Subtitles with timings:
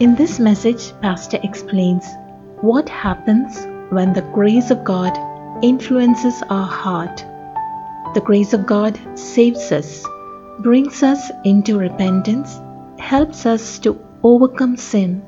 [0.00, 2.06] In this message, Pastor explains
[2.60, 5.12] what happens when the grace of God
[5.60, 7.16] influences our heart.
[8.14, 10.06] The grace of God saves us,
[10.60, 12.60] brings us into repentance,
[13.00, 15.20] helps us to overcome sin,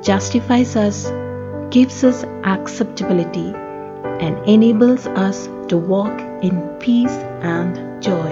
[0.00, 1.10] justifies us,
[1.70, 3.52] gives us acceptability,
[4.20, 8.30] and enables us to walk in peace and joy.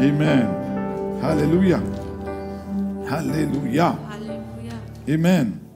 [0.00, 1.20] Amen.
[1.20, 1.99] Hallelujah.
[3.10, 3.90] Hallelujah.
[3.90, 4.80] Hallelujah.
[5.08, 5.68] Amen.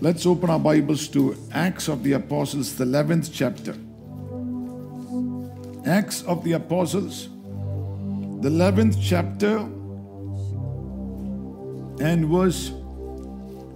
[0.00, 3.74] Let's open our Bibles to Acts of the Apostles, the 11th chapter.
[5.84, 7.24] Acts of the Apostles,
[8.42, 9.58] the 11th chapter,
[12.00, 12.70] and verse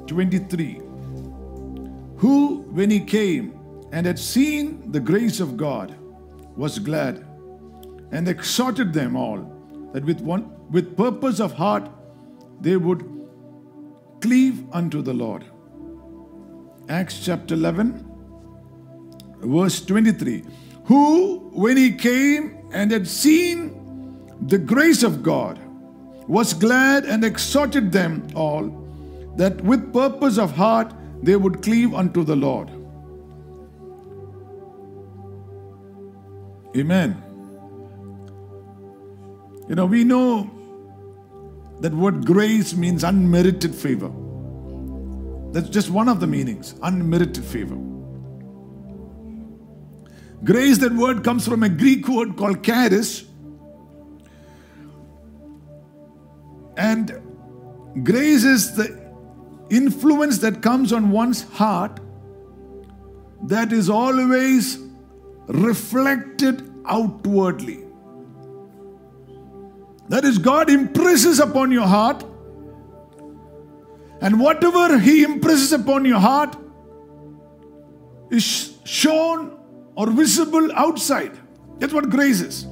[0.06, 0.74] 23.
[2.18, 3.58] Who, when he came
[3.90, 5.96] and had seen the grace of God,
[6.56, 7.26] was glad
[8.12, 9.38] and exhorted them all
[9.92, 11.90] that with one with purpose of heart
[12.66, 13.02] they would
[14.20, 15.44] cleave unto the Lord.
[16.88, 18.04] Acts chapter 11,
[19.42, 20.42] verse 23.
[20.86, 23.70] Who, when he came and had seen
[24.48, 25.60] the grace of God,
[26.26, 28.64] was glad and exhorted them all
[29.36, 32.68] that with purpose of heart they would cleave unto the Lord.
[36.76, 37.22] Amen.
[39.68, 40.55] You know, we know
[41.80, 44.10] that word grace means unmerited favor.
[45.52, 47.78] That's just one of the meanings unmerited favor.
[50.44, 53.24] Grace, that word comes from a Greek word called charis.
[56.76, 57.20] And
[58.02, 59.06] grace is the
[59.70, 62.00] influence that comes on one's heart
[63.44, 64.78] that is always
[65.48, 67.85] reflected outwardly.
[70.08, 72.22] That is, God impresses upon your heart,
[74.20, 76.56] and whatever He impresses upon your heart
[78.30, 79.58] is shown
[79.94, 81.38] or visible outside.
[81.78, 82.66] That's what grace is.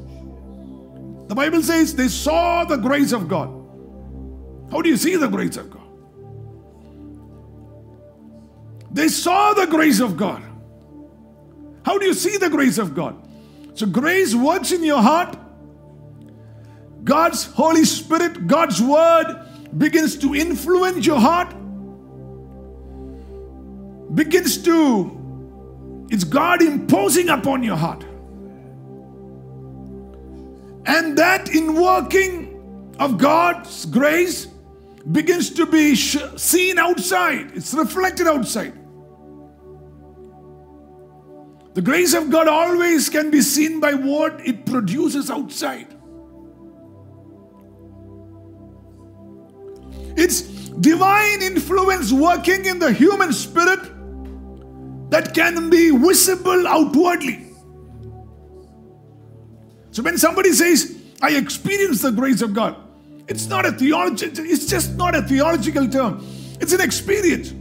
[1.28, 3.48] The Bible says they saw the grace of God.
[4.70, 5.80] How do you see the grace of God?
[8.90, 10.42] They saw the grace of God.
[11.84, 13.16] How do you see the grace of God?
[13.74, 15.36] So, grace works in your heart.
[17.04, 21.54] God's Holy Spirit, God's Word begins to influence your heart,
[24.14, 28.04] begins to, it's God imposing upon your heart.
[30.86, 34.46] And that in working of God's grace
[35.10, 38.72] begins to be sh- seen outside, it's reflected outside.
[41.74, 45.93] The grace of God always can be seen by what it produces outside.
[50.16, 53.80] It's divine influence working in the human spirit
[55.10, 57.46] that can be visible outwardly.
[59.90, 62.76] So when somebody says, I experience the grace of God,
[63.28, 66.26] it's not a theology, it's just not a theological term.
[66.60, 67.52] It's an experience.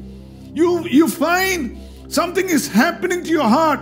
[0.53, 1.77] You you find
[2.07, 3.79] something is happening to your heart,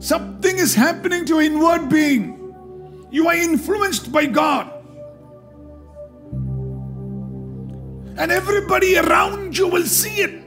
[0.00, 2.34] something is happening to your inward being.
[3.10, 4.73] You are influenced by God.
[8.16, 10.44] And everybody around you will see it.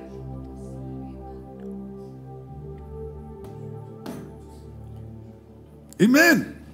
[6.01, 6.66] Amen.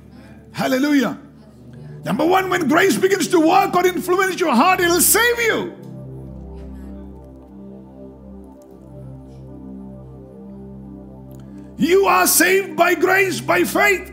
[0.51, 1.19] Hallelujah.
[2.03, 5.73] Number one, when grace begins to work or influence your heart, it'll save you.
[11.77, 14.09] You are saved by grace, by faith.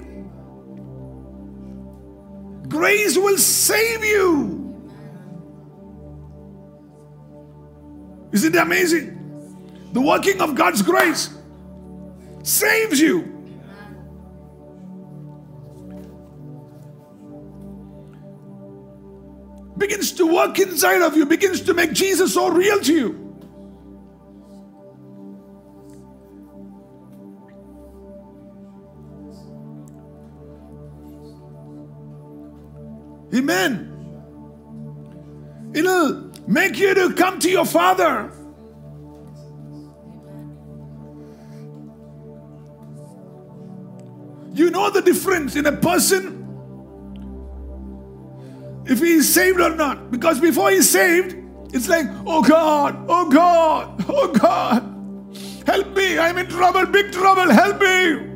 [2.68, 4.59] Grace will save you.
[8.32, 9.16] Isn't it amazing?
[9.92, 11.30] The working of God's grace
[12.42, 13.36] saves you.
[19.76, 23.30] Begins to work inside of you, begins to make Jesus so real to you.
[33.34, 33.89] Amen.
[36.60, 38.30] Make you to come to your Father.
[44.52, 46.36] You know the difference in a person
[48.84, 50.10] if he is saved or not.
[50.10, 51.34] Because before he's saved,
[51.72, 54.82] it's like, oh God, oh God, oh God,
[55.66, 56.18] help me.
[56.18, 58.28] I'm in trouble, big trouble, help me.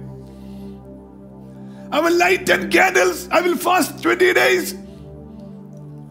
[1.92, 4.74] I will light 10 candles, I will fast 20 days,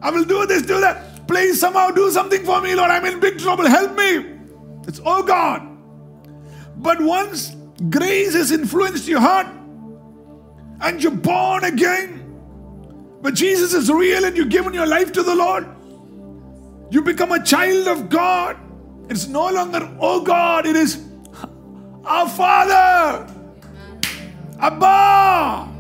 [0.04, 1.13] I will do this, do that.
[1.34, 2.92] Please somehow do something for me, Lord.
[2.92, 3.68] I'm in big trouble.
[3.68, 4.38] Help me.
[4.88, 5.68] It's, oh God.
[6.78, 7.56] But once
[7.90, 9.48] grace has influenced your heart
[10.82, 12.20] and you're born again,
[13.24, 15.66] but Jesus is real and you've given your life to the Lord,
[16.92, 18.56] you become a child of God.
[19.10, 21.04] It's no longer, oh God, it is
[22.06, 23.28] our Father.
[24.60, 25.73] Abba.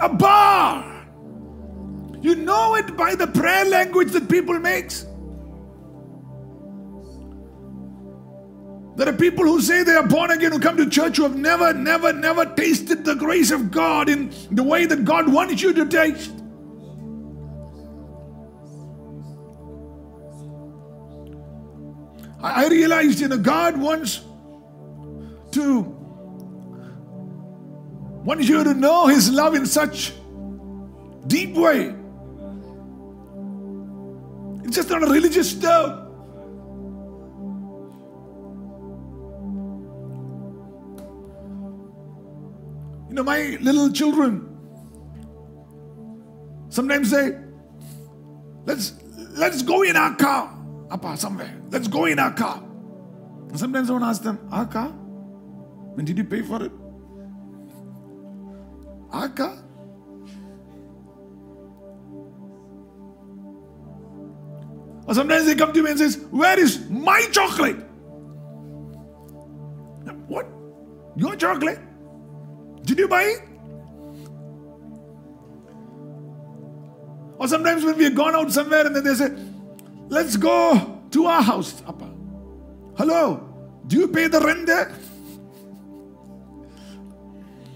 [0.00, 1.06] Abba.
[2.22, 5.06] You know it by the prayer language that people makes.
[8.96, 11.36] There are people who say they are born again who come to church who have
[11.36, 15.72] never, never, never tasted the grace of God in the way that God wants you
[15.72, 16.32] to taste.
[22.42, 24.20] I realized, you know, God wants
[25.52, 25.99] to
[28.24, 30.12] wants you to know His love in such
[31.26, 31.94] deep way.
[34.64, 36.06] It's just not a religious stuff.
[43.08, 44.46] You know, my little children
[46.68, 47.36] sometimes say,
[48.64, 48.94] let's
[49.36, 50.56] let's go in our car.
[50.90, 51.60] Appa, somewhere.
[51.70, 52.62] Let's go in our car.
[53.48, 54.90] And sometimes I want to ask them, our car?
[54.90, 56.72] When did you pay for it?
[59.10, 59.58] Car?
[65.06, 67.78] Or sometimes they come to me and says, Where is my chocolate?
[70.28, 70.46] What?
[71.16, 71.80] Your chocolate?
[72.84, 73.40] Did you buy it?
[77.38, 79.30] Or sometimes when we have gone out somewhere and then they say,
[80.08, 81.82] Let's go to our house.
[81.88, 82.10] Appa.
[82.96, 83.48] Hello,
[83.86, 84.92] do you pay the rent there?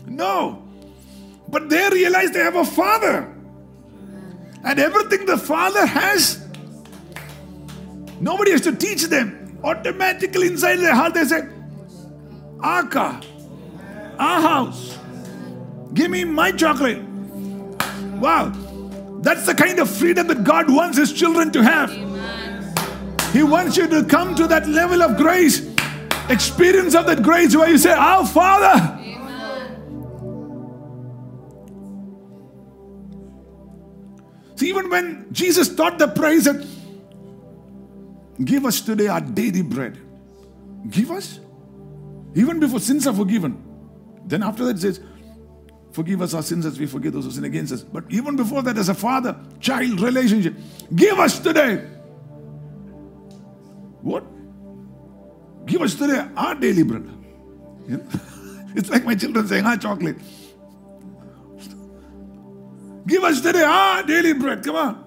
[0.07, 0.64] No.
[1.55, 3.33] But they realize they have a father.
[4.65, 6.45] And everything the father has,
[8.19, 9.57] nobody has to teach them.
[9.63, 11.43] Automatically inside their heart, they say,
[12.61, 13.21] car,
[14.19, 14.99] our house,
[15.95, 17.01] give me my chocolate.
[18.19, 18.53] Wow.
[19.23, 21.93] That's the kind of freedom that God wants His children to have.
[23.33, 25.71] He wants you to come to that level of grace,
[26.29, 29.04] experience of that grace where you say, Our Father.
[34.57, 36.67] See, even when Jesus taught the prayer, he said,
[38.45, 39.99] Give us today our daily bread.
[40.91, 41.41] Give us?
[42.35, 43.63] Even before sins are forgiven.
[44.27, 45.01] Then after that, it says,
[45.93, 47.83] Forgive us our sins as we forgive those who sin against us.
[47.83, 50.55] But even before that, as a father child relationship,
[50.97, 51.77] give us today.
[54.03, 54.25] What?
[55.67, 57.09] Give us today our daily bread.
[57.89, 58.05] You know?
[58.75, 60.17] It's like my children saying, ah, chocolate.
[63.07, 64.65] Give us today our daily bread.
[64.65, 65.05] Come on.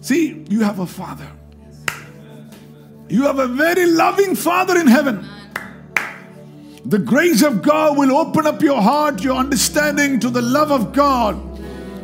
[0.00, 1.30] See, you have a father.
[3.08, 5.26] You have a very loving father in heaven.
[6.84, 10.92] The grace of God will open up your heart, your understanding to the love of
[10.92, 11.36] God,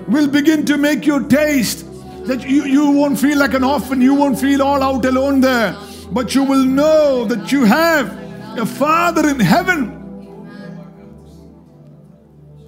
[0.08, 1.86] will begin to make you taste
[2.26, 5.76] that you, you won't feel like an orphan, you won't feel all out alone there,
[6.10, 8.10] but you will know that you have
[8.58, 10.00] a Father in heaven.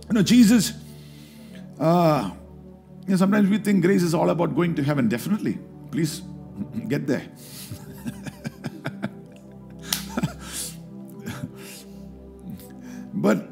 [0.08, 0.72] You know, Jesus,
[1.78, 2.30] uh,
[3.04, 5.08] you know, sometimes we think grace is all about going to heaven.
[5.08, 5.58] Definitely.
[5.90, 6.22] Please
[6.88, 7.26] get there.
[13.18, 13.48] But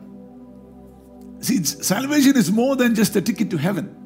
[1.41, 3.97] see, salvation is more than just a ticket to heaven.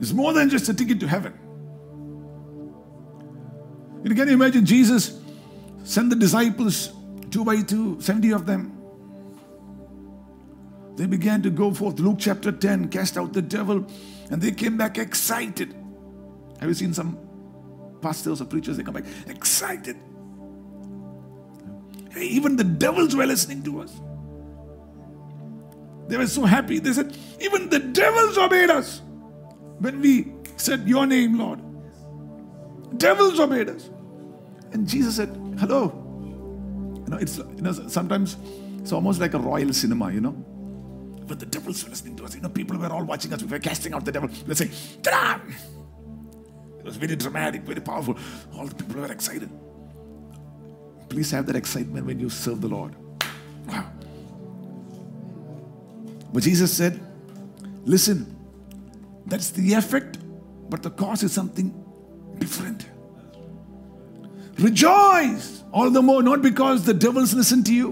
[0.00, 1.38] It's more than just a ticket to heaven.
[4.02, 5.21] You can you imagine Jesus
[5.84, 6.92] sent the disciples
[7.30, 8.78] two by two, 70 of them.
[10.96, 11.98] They began to go forth.
[11.98, 13.86] Luke chapter 10, cast out the devil,
[14.30, 15.74] and they came back excited.
[16.60, 17.18] Have you seen some
[18.02, 19.96] pastors or preachers, they come back excited.
[22.10, 24.00] Hey, even the devils were listening to us.
[26.08, 26.78] They were so happy.
[26.78, 29.00] They said, even the devils obeyed us
[29.78, 31.60] when we said, Your name, Lord.
[32.98, 33.88] Devils obeyed us.
[34.72, 35.92] And Jesus said, Hello.
[37.04, 38.36] You know, it's you know, sometimes
[38.78, 40.32] it's almost like a royal cinema, you know.
[41.26, 42.34] But the devils were listening to us.
[42.34, 43.42] You know, people were all watching us.
[43.42, 44.28] We were casting out the devil.
[44.46, 44.70] Let's say,
[45.02, 45.40] ta
[46.78, 48.16] it was very dramatic, very powerful.
[48.56, 49.48] All the people were excited.
[51.08, 52.96] Please have that excitement when you serve the Lord.
[53.68, 53.88] Wow.
[56.32, 57.00] But Jesus said,
[57.84, 58.36] Listen,
[59.26, 60.18] that's the effect,
[60.70, 61.72] but the cause is something
[62.38, 62.86] different.
[64.59, 67.89] Rejoice all the more, not because the devils listen to you,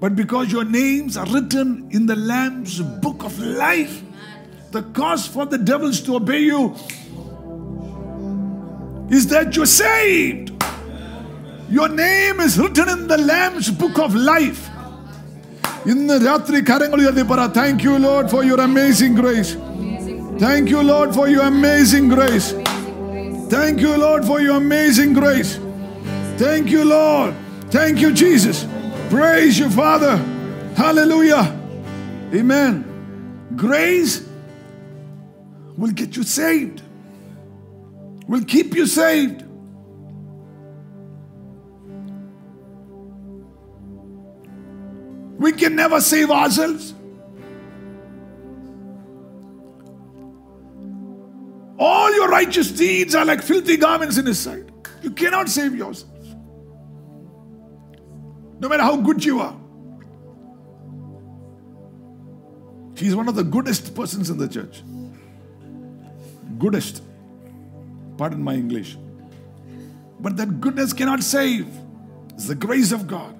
[0.00, 4.02] but because your names are written in the Lamb's book of life.
[4.72, 6.74] The cause for the devils to obey you
[9.10, 10.50] is that you're saved.
[11.70, 14.62] Your name is written in the Lamb's book of life.
[15.92, 19.52] ഇന്ന് രാത്രി കരങ്ങൾ ഉയർത്തി പറ thank you load for your amazing grace
[20.42, 22.50] thank you load for your amazing grace
[23.49, 25.57] Thank you, Lord, for your amazing grace.
[26.37, 27.33] Thank you, Lord.
[27.69, 28.65] Thank you, Jesus.
[29.09, 30.17] Praise you, Father.
[30.75, 31.57] Hallelujah.
[32.33, 32.83] Amen.
[33.55, 34.27] Grace
[35.77, 36.81] will get you saved,
[38.27, 39.43] will keep you saved.
[45.37, 46.93] We can never save ourselves.
[52.17, 54.65] Your righteous deeds are like filthy garments in His sight.
[55.03, 56.11] You cannot save yourself.
[58.59, 59.55] No matter how good you are.
[62.95, 64.81] He's one of the goodest persons in the church.
[66.57, 67.03] Goodest.
[68.17, 68.97] Pardon my English.
[70.19, 71.67] But that goodness cannot save.
[72.33, 73.35] It's the grace of God.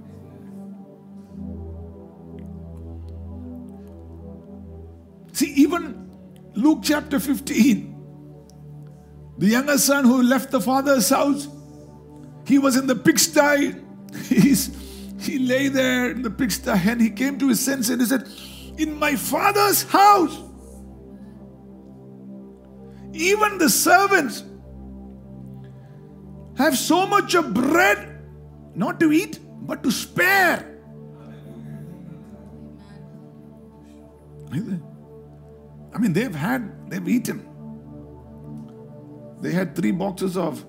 [5.33, 6.09] See, even
[6.53, 7.96] Luke chapter 15,
[9.37, 11.47] the younger son who left the father's house,
[12.45, 13.75] he was in the pigsty.
[14.27, 14.75] He's,
[15.19, 18.27] he lay there in the pigsty and he came to his senses and he said,
[18.79, 20.41] In my father's house,
[23.13, 24.43] even the servants
[26.57, 28.23] have so much of bread
[28.75, 30.73] not to eat, but to spare.
[34.51, 37.46] I mean, they've had, they've eaten.
[39.41, 40.65] They had three boxes of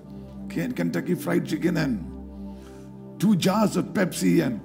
[0.49, 4.61] Kentucky Fried Chicken and two jars of Pepsi, and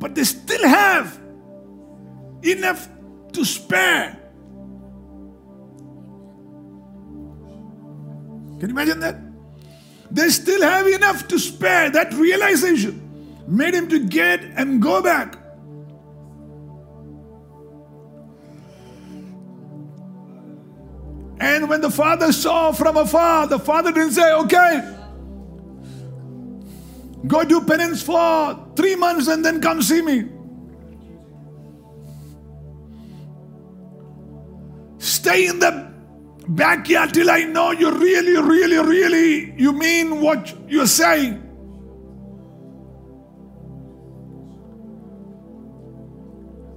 [0.00, 1.18] but they still have
[2.42, 2.88] enough
[3.32, 4.18] to spare.
[8.58, 9.16] Can you imagine that?
[10.10, 11.90] They still have enough to spare.
[11.90, 13.02] That realization
[13.46, 15.36] made him to get and go back.
[21.38, 24.96] And when the father saw from afar, the father didn't say, okay,
[27.26, 30.24] go do penance for three months and then come see me.
[34.98, 35.92] Stay in the
[36.48, 41.42] backyard till I know you really, really, really, you mean what you're saying.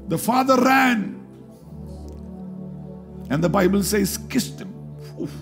[0.08, 1.19] The father ran
[3.30, 4.74] and the Bible says, kissed him.
[5.20, 5.34] Oof.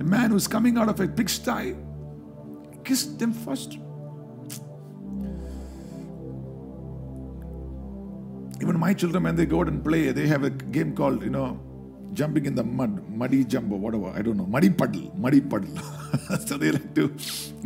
[0.00, 1.74] A man who's coming out of a pigsty
[2.84, 3.78] kissed him first.
[8.60, 11.30] Even my children, when they go out and play, they have a game called, you
[11.30, 11.60] know,
[12.12, 14.10] jumping in the mud, muddy jump or whatever.
[14.10, 15.76] I don't know, muddy puddle, muddy puddle.
[16.46, 17.14] so they like to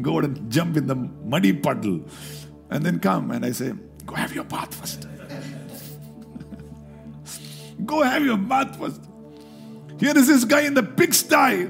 [0.01, 2.01] go out and jump in the muddy puddle
[2.71, 3.31] and then come.
[3.31, 3.73] And I say,
[4.07, 5.07] go have your bath first.
[7.85, 9.03] go have your bath first.
[10.00, 11.70] Here is this guy in the pigsty.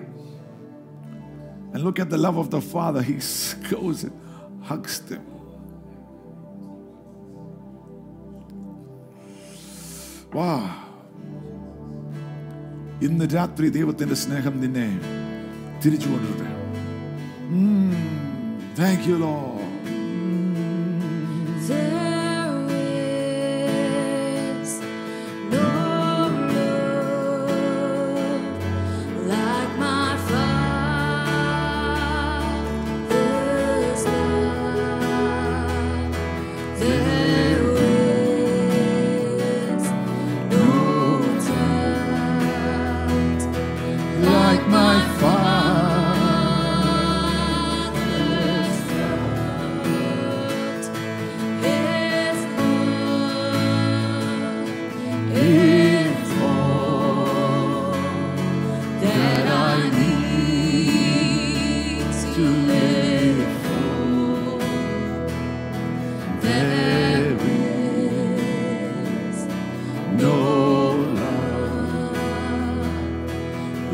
[1.74, 3.02] And look at the love of the Father.
[3.02, 3.16] He
[3.70, 4.16] goes and
[4.62, 5.26] hugs them.
[10.34, 10.62] Wow.
[13.06, 14.88] ഇന്ന് രാത്രി ദൈവത്തിന്റെ സ്നേഹം നിന്നെ
[15.84, 16.50] തിരിച്ചു കൊണ്ടുവരട്ടെ
[18.80, 19.34] thank you Lord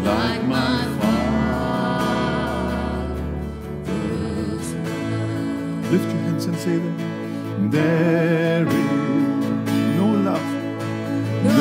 [0.04, 1.12] like my Father's
[5.90, 7.70] Lift your hands and say that.
[7.70, 8.76] There is
[9.96, 10.48] no love,
[11.44, 11.52] no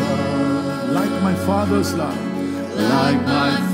[0.00, 2.18] love like my Father's love,
[2.76, 3.71] like my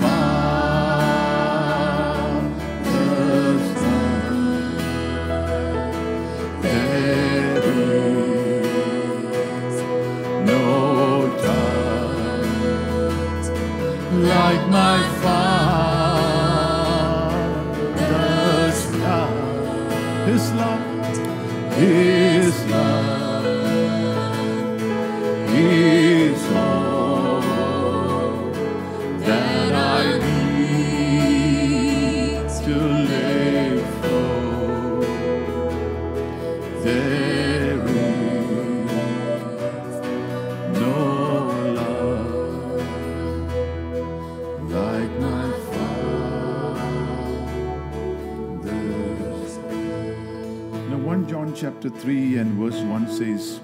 [51.88, 53.60] chapter 3 and verse 1 says,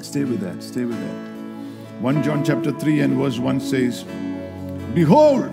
[0.00, 2.00] Stay with that, stay with that.
[2.00, 4.04] 1 John chapter 3 and verse 1 says,
[4.94, 5.50] Behold,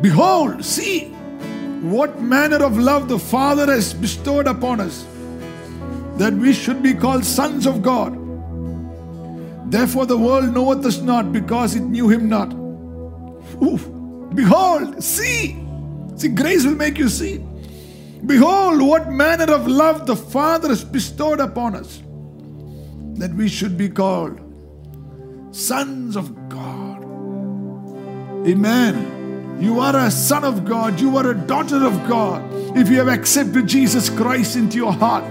[0.00, 1.08] behold, see
[1.82, 5.04] what manner of love the Father has bestowed upon us,
[6.16, 8.16] that we should be called sons of God.
[9.70, 12.54] Therefore, the world knoweth us not because it knew him not.
[13.62, 13.86] Oof.
[14.34, 15.62] Behold, see.
[16.16, 17.44] See, grace will make you see.
[18.26, 22.02] Behold, what manner of love the Father has bestowed upon us,
[23.18, 24.40] that we should be called
[25.52, 27.02] sons of God.
[28.46, 29.58] Amen.
[29.60, 32.42] You are a son of God, you are a daughter of God
[32.76, 35.24] if you have accepted Jesus Christ into your heart.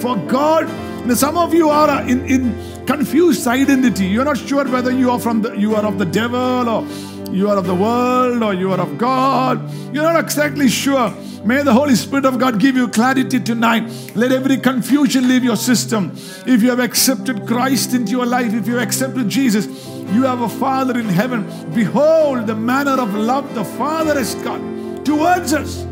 [0.00, 0.68] For God,
[1.16, 4.06] some of you are uh, in, in confused identity.
[4.06, 6.86] You're not sure whether you are from the you are of the devil or
[7.32, 9.72] you are of the world or you are of God.
[9.94, 11.14] You're not exactly sure.
[11.44, 13.84] May the Holy Spirit of God give you clarity tonight.
[14.14, 16.12] Let every confusion leave your system.
[16.46, 19.66] If you have accepted Christ into your life, if you have accepted Jesus,
[20.12, 21.46] you have a Father in heaven.
[21.72, 24.60] Behold the manner of love the Father has got
[25.04, 25.86] towards us.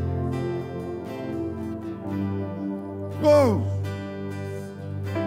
[3.22, 3.64] Oh.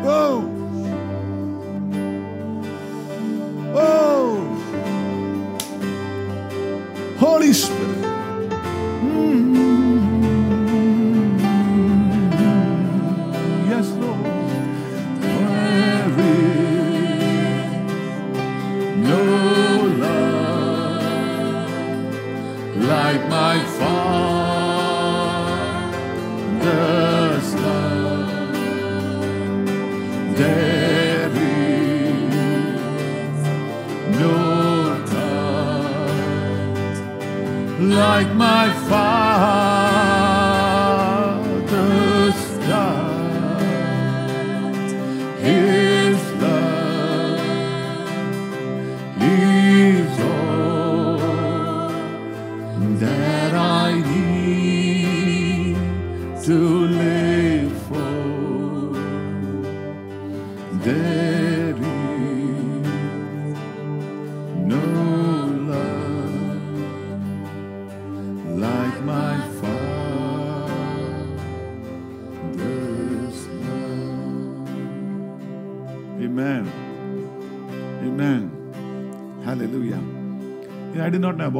[0.03, 0.57] Oh.
[3.73, 4.20] Oh.
[7.21, 8.00] Holy Spirit.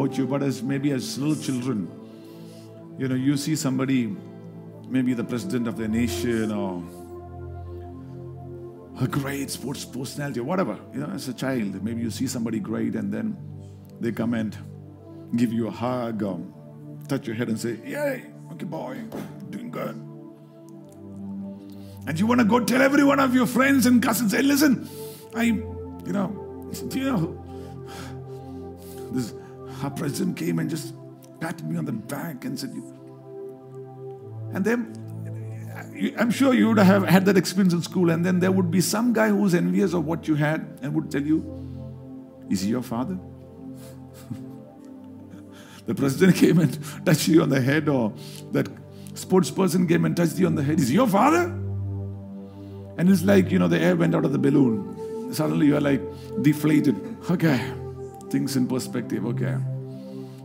[0.02, 1.90] About you, but as maybe as little children,
[2.98, 4.16] you know, you see somebody,
[4.88, 6.84] maybe the president of the nation or
[9.00, 12.60] a great sports personality or whatever, you know, as a child, maybe you see somebody
[12.60, 13.38] great and then
[14.00, 14.58] they come and
[15.36, 16.40] give you a hug or
[17.08, 18.98] touch your head and say, Yay, okay, boy,
[19.50, 19.96] doing good.
[22.08, 24.90] And you want to go tell every one of your friends and cousins, hey, listen,
[25.36, 27.38] I, you know, you know,
[29.12, 29.34] this
[29.84, 30.94] our president came and just
[31.40, 32.84] patted me on the back and said, you.
[34.54, 35.02] And then
[36.18, 38.82] I'm sure you would have had that experience in school, and then there would be
[38.82, 41.40] some guy who's envious of what you had and would tell you,
[42.50, 43.18] Is he your father?
[45.86, 48.14] the president came and touched you on the head, or
[48.52, 48.68] that
[49.14, 50.80] sports person came and touched you on the head.
[50.80, 51.44] Is he your father?
[52.98, 55.34] And it's like, you know, the air went out of the balloon.
[55.34, 56.02] Suddenly you're like
[56.42, 56.96] deflated.
[57.30, 57.74] Okay.
[58.30, 59.58] Things in perspective, okay.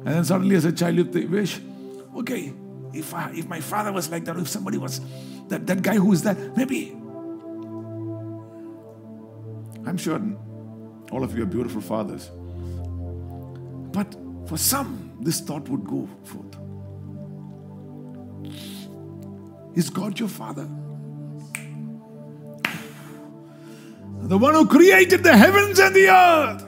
[0.06, 1.58] And then suddenly as a child you wish,
[2.16, 2.52] okay,
[2.94, 5.00] if I, if my father was like that, if somebody was
[5.48, 6.92] that, that guy who is that, maybe.
[9.84, 10.20] I'm sure
[11.10, 12.30] all of you are beautiful fathers.
[13.92, 14.14] But
[14.48, 16.54] for some, this thought would go forth.
[19.76, 20.68] Is God your father?
[24.22, 26.65] The one who created the heavens and the earth.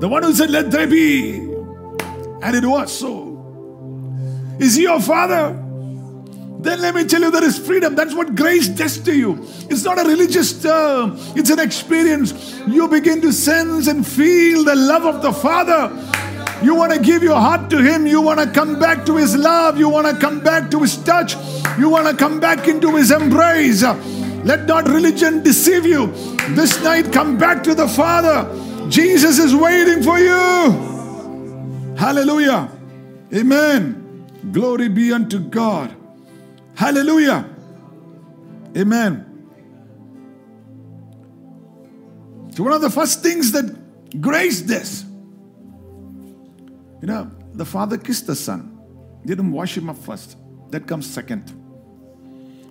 [0.00, 1.36] The one who said, Let there be.
[2.40, 3.34] And it was so.
[4.60, 5.64] Is he your father?
[6.60, 7.94] Then let me tell you, there is freedom.
[7.94, 9.34] That's what grace does to you.
[9.70, 12.60] It's not a religious term, it's an experience.
[12.66, 15.90] You begin to sense and feel the love of the Father.
[16.62, 18.06] You want to give your heart to Him.
[18.06, 19.78] You want to come back to His love.
[19.78, 21.36] You want to come back to His touch.
[21.78, 23.82] You want to come back into His embrace.
[23.82, 26.08] Let not religion deceive you.
[26.56, 28.48] This night, come back to the Father.
[28.88, 31.94] Jesus is waiting for you.
[31.96, 32.70] Hallelujah.
[33.34, 34.26] Amen.
[34.52, 35.94] Glory be unto God.
[36.74, 37.48] Hallelujah.
[38.76, 39.24] Amen.
[42.54, 45.04] So, one of the first things that graced this,
[47.00, 48.78] you know, the father kissed the son,
[49.24, 50.36] didn't wash him up first.
[50.70, 51.52] That comes second.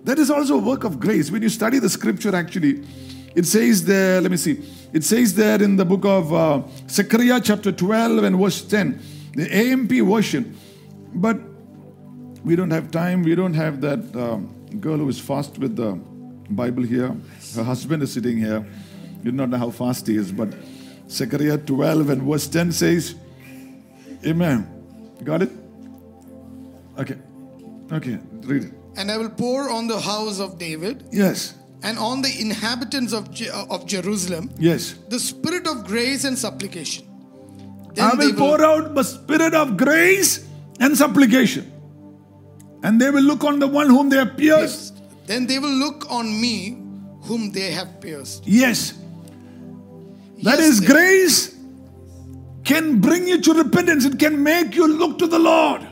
[0.04, 1.30] That is also a work of grace.
[1.30, 2.84] When you study the scripture, actually,
[3.34, 7.40] it says there, let me see, it says there in the book of uh, Zechariah,
[7.42, 9.00] chapter 12, and verse 10,
[9.34, 10.56] the AMP version.
[11.14, 11.38] But
[12.44, 15.92] we don't have time, we don't have that um, girl who is fast with the
[16.50, 17.14] Bible here.
[17.54, 18.66] Her husband is sitting here.
[19.22, 20.54] You do not know how fast he is, but
[21.10, 23.14] Zechariah 12 and verse 10 says,
[24.24, 24.66] Amen.
[25.22, 25.50] Got it?
[26.98, 27.16] Okay.
[27.90, 28.72] Okay, read it.
[28.96, 33.30] And I will pour on the house of David Yes, and on the inhabitants of,
[33.30, 34.94] Je- of Jerusalem yes.
[35.08, 37.04] the spirit of grace and supplication.
[38.00, 40.46] I they will pour out the spirit of grace
[40.80, 41.72] and supplication.
[42.82, 44.94] And they will look on the one whom they have pierced.
[45.26, 46.78] Then they will look on me,
[47.22, 48.46] whom they have pierced.
[48.46, 48.92] Yes.
[50.42, 51.56] That Yes, is grace
[52.64, 54.04] can bring you to repentance.
[54.04, 55.82] It can make you look to the Lord.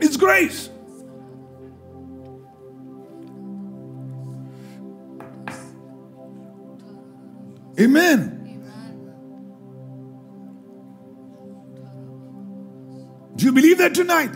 [0.00, 0.70] It's grace.
[7.78, 8.40] Amen.
[13.36, 14.30] Do you believe that tonight?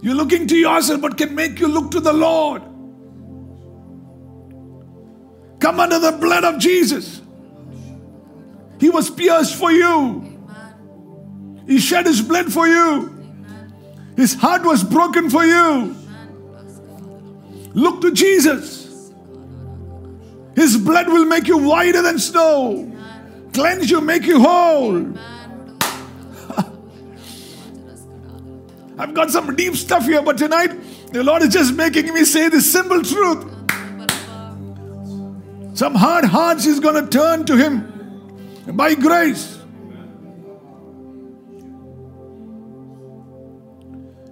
[0.00, 2.62] You're looking to yourself, but can make you look to the Lord.
[5.60, 7.20] Come under the blood of Jesus.
[8.80, 10.38] He was pierced for you.
[11.66, 13.14] He shed his blood for you.
[14.16, 15.94] His heart was broken for you.
[17.74, 18.87] Look to Jesus.
[20.58, 22.92] His blood will make you whiter than snow,
[23.52, 24.96] cleanse you, make you whole.
[28.98, 30.72] I've got some deep stuff here, but tonight
[31.12, 33.44] the Lord is just making me say this simple truth.
[35.74, 39.60] Some hard hearts is going to turn to Him by grace.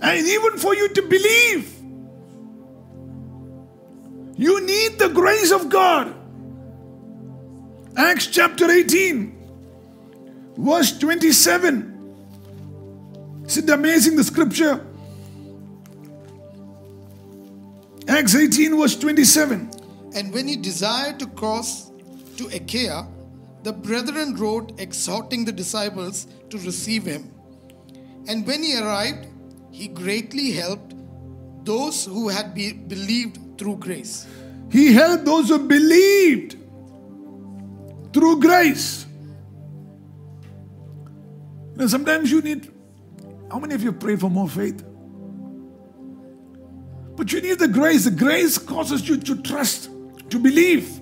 [0.03, 1.76] And even for you to believe,
[4.37, 6.14] you need the grace of God.
[7.96, 11.94] Acts chapter 18, verse 27.
[13.46, 14.85] Isn't amazing the scripture?
[18.09, 19.70] Acts 18, verse 27.
[20.14, 21.90] And when he desired to cross
[22.37, 23.07] to Achaia,
[23.62, 27.33] the brethren wrote exhorting the disciples to receive him.
[28.29, 29.27] And when he arrived,
[29.70, 30.94] he greatly helped
[31.64, 34.27] those who had be- believed through grace.
[34.71, 36.57] He helped those who believed
[38.12, 39.07] through grace.
[41.73, 42.73] You know, sometimes you need.
[43.51, 44.83] How many of you pray for more faith?
[47.16, 48.05] But you need the grace.
[48.05, 49.90] The grace causes you to trust,
[50.31, 51.01] to believe.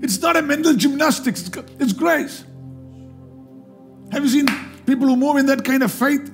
[0.00, 2.44] It's not a mental gymnastics, it's, it's grace.
[4.12, 4.46] Have you seen
[4.86, 6.32] people who move in that kind of faith?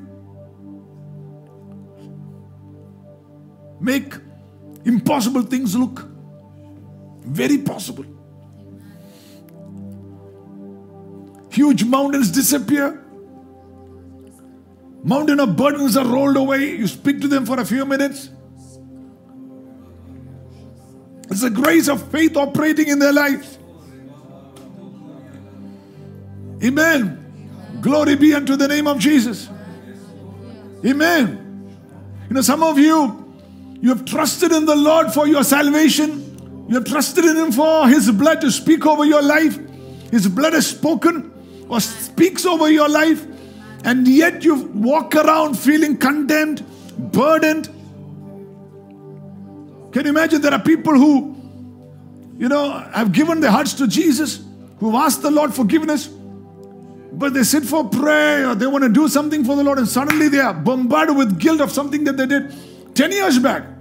[3.85, 4.15] Make
[4.87, 6.07] impossible things look
[7.21, 8.07] very possible.
[11.51, 13.05] Huge mountains disappear.
[15.03, 16.77] Mountain of burdens are rolled away.
[16.77, 18.31] You speak to them for a few minutes.
[21.31, 23.59] It's the grace of faith operating in their lives.
[26.63, 27.21] Amen.
[27.83, 29.51] Glory be unto the name of Jesus.
[30.87, 31.77] Amen.
[32.31, 33.24] You know, some of you,
[33.85, 36.67] you have trusted in the Lord for your salvation.
[36.71, 39.59] You have trusted in Him for His blood to speak over your life.
[40.11, 41.31] His blood has spoken
[41.69, 43.27] or speaks over your life.
[43.85, 46.65] And yet you walk around feeling condemned,
[46.97, 47.67] burdened.
[49.93, 51.37] Can you imagine there are people who,
[52.39, 54.43] you know, have given their hearts to Jesus,
[54.79, 56.07] who've asked the Lord forgiveness,
[57.13, 59.87] but they sit for prayer or they want to do something for the Lord, and
[59.87, 62.51] suddenly they are bombarded with guilt of something that they did
[62.95, 63.74] 10 years back.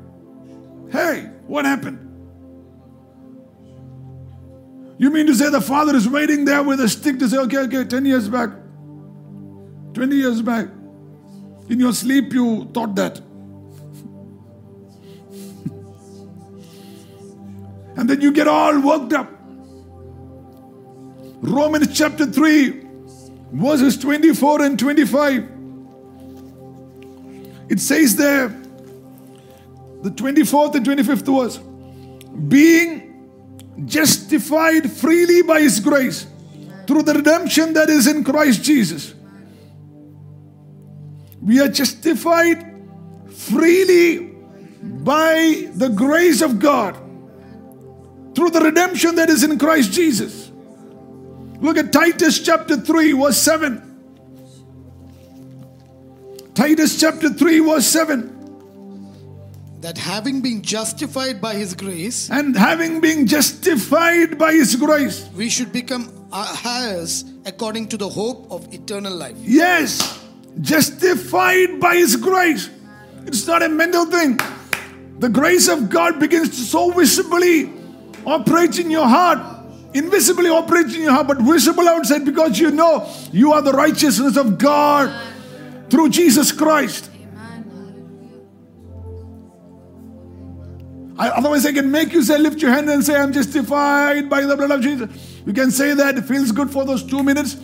[0.93, 1.97] Hey, what happened?
[4.99, 7.57] You mean to say the father is waiting there with a stick to say, okay,
[7.61, 8.51] okay, 10 years back,
[9.95, 10.67] 20 years back,
[11.67, 13.19] in your sleep you thought that.
[17.95, 19.31] And then you get all worked up.
[21.41, 22.81] Romans chapter 3,
[23.53, 25.49] verses 24 and 25.
[27.69, 28.62] It says there,
[30.03, 31.57] the 24th and 25th verse,
[32.47, 36.27] being justified freely by His grace
[36.85, 39.15] through the redemption that is in Christ Jesus.
[41.41, 42.69] We are justified
[43.31, 44.35] freely
[44.81, 46.95] by the grace of God
[48.35, 50.51] through the redemption that is in Christ Jesus.
[51.61, 53.89] Look at Titus chapter 3, verse 7.
[56.53, 58.32] Titus chapter 3, verse 7.
[59.83, 65.49] That having been justified by his grace, And having been justified by His grace, we
[65.51, 66.07] should become
[66.63, 69.35] heirs according to the hope of eternal life.
[69.43, 69.99] yes,
[70.61, 72.69] justified by His grace.
[73.27, 74.39] It's not a mental thing.
[75.19, 77.71] The grace of God begins to so visibly
[78.25, 79.39] operate in your heart,
[79.93, 84.37] invisibly operate in your heart, but visible outside because you know you are the righteousness
[84.37, 85.11] of God
[85.89, 87.09] through Jesus Christ.
[91.17, 94.55] Otherwise, I can make you say, lift your hand and say, I'm justified by the
[94.55, 95.09] blood of Jesus.
[95.45, 97.57] You can say that, it feels good for those two minutes.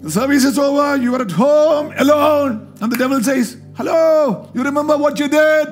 [0.00, 4.62] The service is over, you are at home alone, and the devil says, Hello, you
[4.62, 5.68] remember what you did?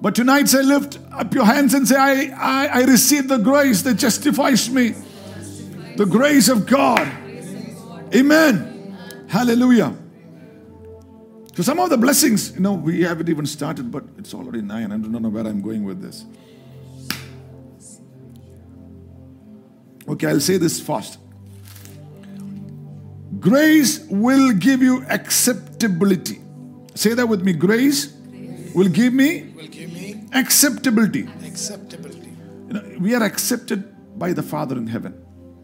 [0.00, 3.82] But tonight, say, lift up your hands and say, I, I, I receive the grace
[3.82, 4.94] that justifies me.
[5.96, 7.10] The grace of God.
[8.14, 8.77] Amen.
[9.28, 9.94] Hallelujah.
[11.54, 14.92] So some of the blessings, you know, we haven't even started, but it's already nine.
[14.92, 16.24] I don't know where I'm going with this.
[20.08, 21.18] Okay, I'll say this fast.
[23.38, 26.40] Grace will give you acceptability.
[26.94, 27.52] Say that with me.
[27.52, 28.12] Grace
[28.74, 31.28] will give me Will give me acceptability.
[31.44, 32.32] acceptability.
[32.68, 35.14] You know, we are accepted by the Father in heaven.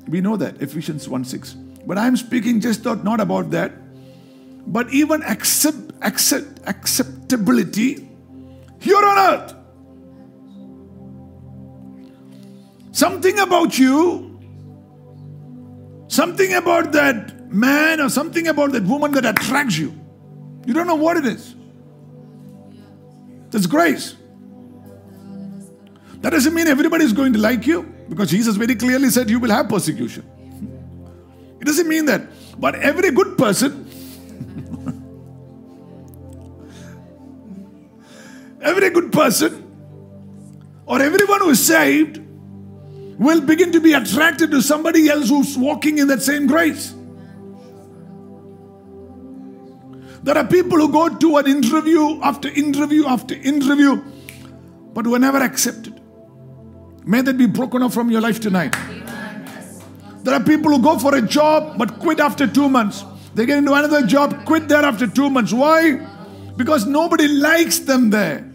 [0.09, 1.57] We know that, Ephesians 1 6.
[1.87, 3.73] But I'm speaking just not, not about that,
[4.67, 8.09] but even accept, accept, acceptability
[8.81, 9.55] here on earth.
[12.93, 14.41] Something about you,
[16.09, 19.93] something about that man or something about that woman that attracts you.
[20.67, 21.55] You don't know what it is.
[23.51, 24.17] That's grace.
[26.21, 29.39] That doesn't mean everybody is going to like you because Jesus very clearly said you
[29.39, 30.25] will have persecution.
[31.65, 32.21] It doesn't mean that.
[32.61, 33.89] But every good person,
[38.61, 39.65] every good person,
[40.85, 42.21] or everyone who is saved
[43.19, 46.93] will begin to be attracted to somebody else who's walking in that same grace.
[50.23, 54.03] There are people who go to an interview after interview after interview,
[54.93, 55.99] but were never accepted.
[57.07, 58.77] May that be broken off from your life tonight.
[60.25, 63.05] There are people who go for a job but quit after two months.
[63.35, 65.53] They get into another job, quit there after two months.
[65.53, 66.01] Why?
[66.57, 68.51] Because nobody likes them there.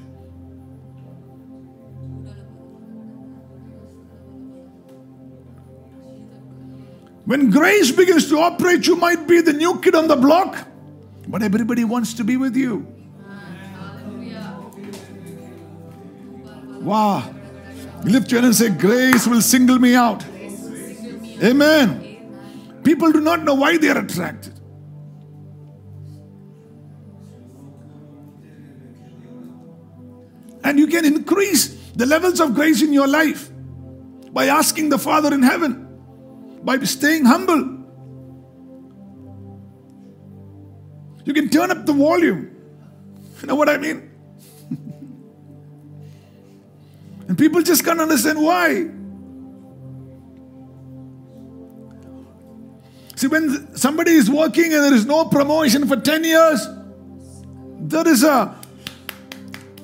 [7.25, 10.57] When grace begins to operate, you might be the new kid on the block,
[11.27, 12.87] but everybody wants to be with you.
[16.81, 17.31] Wow.
[18.03, 20.25] Lift your hand and say, Grace will single me out.
[21.41, 22.81] Amen.
[22.83, 24.53] People do not know why they are attracted.
[30.63, 33.49] And you can increase the levels of grace in your life
[34.31, 37.77] by asking the Father in heaven, by staying humble.
[41.25, 42.55] You can turn up the volume.
[43.41, 44.11] You know what I mean?
[47.27, 48.89] and people just can't understand why.
[53.19, 56.65] See, when somebody is working and there is no promotion for 10 years,
[57.81, 58.57] there is a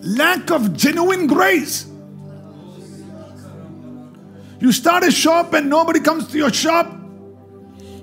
[0.03, 1.85] lack of genuine grace.
[4.61, 6.89] You start a shop and nobody comes to your shop,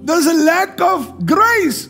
[0.03, 1.89] there's a lack of grace.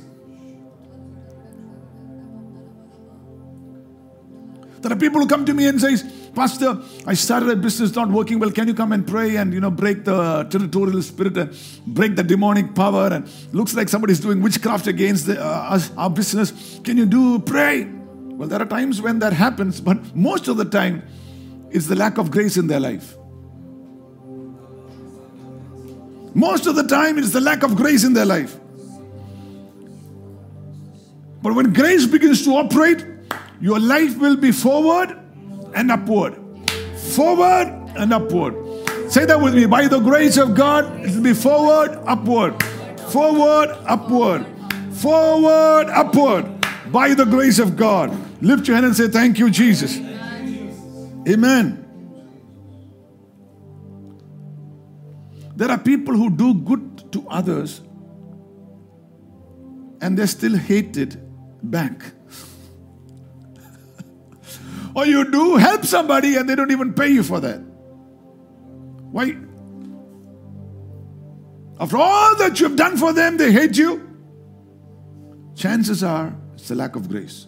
[4.83, 8.08] There are people who come to me and says, Pastor, I started a business not
[8.08, 8.50] working well.
[8.50, 11.54] Can you come and pray and you know break the territorial spirit and
[11.86, 13.08] break the demonic power?
[13.08, 16.80] And looks like somebody's doing witchcraft against the, uh, us, our business.
[16.84, 17.84] Can you do pray?
[17.84, 21.02] Well, there are times when that happens, but most of the time,
[21.70, 23.14] it's the lack of grace in their life.
[26.34, 28.58] Most of the time, it's the lack of grace in their life.
[31.42, 33.04] But when grace begins to operate,
[33.60, 35.21] your life will be forward
[35.74, 36.37] and upward.
[37.14, 38.54] Forward and upward.
[39.11, 39.66] Say that with me.
[39.66, 42.62] By the grace of God, it will be forward, upward.
[43.11, 44.46] Forward, upward.
[44.92, 46.46] Forward, upward.
[46.90, 48.11] By the grace of God.
[48.42, 49.98] Lift your hand and say, Thank you, Jesus.
[51.28, 51.78] Amen.
[55.54, 57.82] There are people who do good to others
[60.00, 61.20] and they're still hated
[61.62, 62.02] back.
[64.94, 67.59] Or you do help somebody and they don't even pay you for that.
[69.11, 69.37] Why?
[71.81, 74.09] After all that you've done for them, they hate you.
[75.55, 77.46] Chances are it's a lack of grace.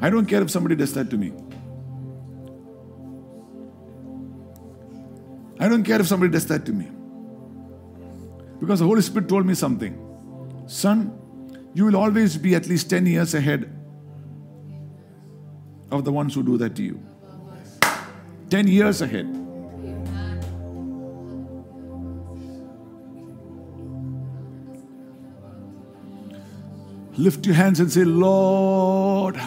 [0.00, 1.32] I don't care if somebody does that to me.
[5.60, 6.88] I don't care if somebody does that to me.
[8.60, 9.98] Because the Holy Spirit told me something.
[10.66, 11.12] Son,
[11.74, 13.77] you will always be at least 10 years ahead
[15.90, 17.00] of the ones who do that to you.
[18.50, 19.26] 10 years ahead.
[27.16, 29.40] Lift your hands and say, Lord,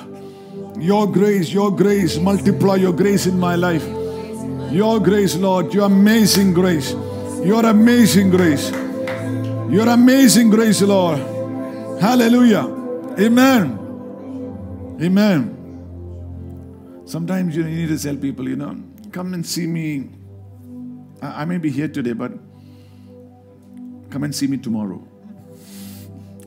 [0.77, 3.85] your grace, your grace, multiply your grace in my life.
[4.71, 6.91] Your grace, Lord, your amazing grace.
[7.43, 8.71] Your amazing grace.
[8.71, 11.19] Your amazing grace, Lord.
[12.01, 12.65] Hallelujah.
[13.17, 13.77] Amen.
[15.01, 15.60] Amen.
[17.11, 20.07] Sometimes you need to tell people, you know, come and see me.
[21.21, 22.31] I I may be here today, but
[24.09, 25.05] come and see me tomorrow.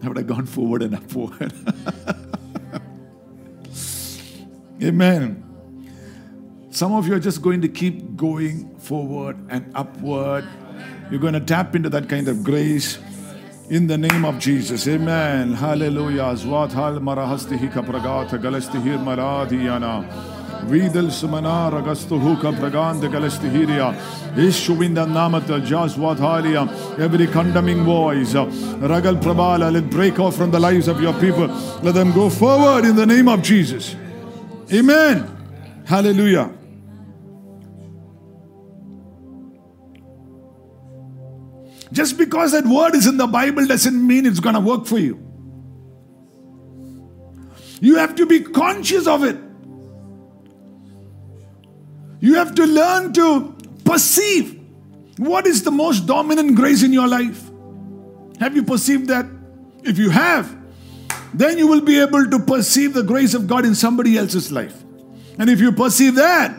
[0.03, 1.53] I would have gone forward and upward.
[4.83, 5.44] Amen.
[6.70, 10.46] Some of you are just going to keep going forward and upward.
[11.11, 12.98] You're going to tap into that kind of grace
[13.68, 14.88] in the name of Jesus.
[14.88, 15.53] Amen.
[15.53, 16.35] Hallelujah.
[19.05, 20.43] Maradiyana.
[20.66, 23.94] Vidal sumana ragastu huka praganda galasti hiria.
[24.35, 26.68] Ishuvinda namata jaswat halia.
[26.98, 28.33] Every condemning voice.
[28.35, 29.72] Ragal prabala.
[29.72, 31.48] Let break off from the lives of your people.
[31.83, 33.94] Let them go forward in the name of Jesus.
[34.72, 35.31] Amen.
[35.85, 36.50] Hallelujah.
[41.92, 44.98] Just because that word is in the Bible doesn't mean it's going to work for
[44.98, 45.20] you.
[47.81, 49.37] You have to be conscious of it.
[52.24, 54.58] You have to learn to perceive
[55.18, 57.50] what is the most dominant grace in your life.
[58.40, 59.26] Have you perceived that?
[59.82, 60.56] If you have,
[61.34, 64.72] then you will be able to perceive the grace of God in somebody else's life.
[65.38, 66.56] And if you perceive that,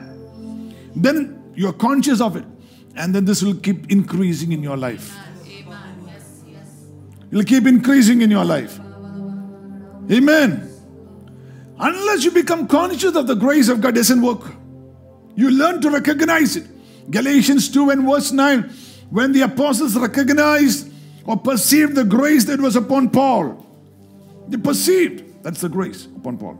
[0.95, 2.45] then you're conscious of it.
[2.95, 5.17] And then this will keep increasing in your life.
[7.31, 8.79] It'll keep increasing in your life.
[10.11, 10.69] Amen.
[11.79, 14.43] Unless you become conscious of the grace of God, it doesn't work.
[15.35, 16.67] You learn to recognize it.
[17.09, 18.63] Galatians 2 and verse 9,
[19.09, 20.91] when the apostles recognized
[21.25, 23.65] or perceived the grace that was upon Paul,
[24.47, 26.57] they perceived that's the grace upon Paul.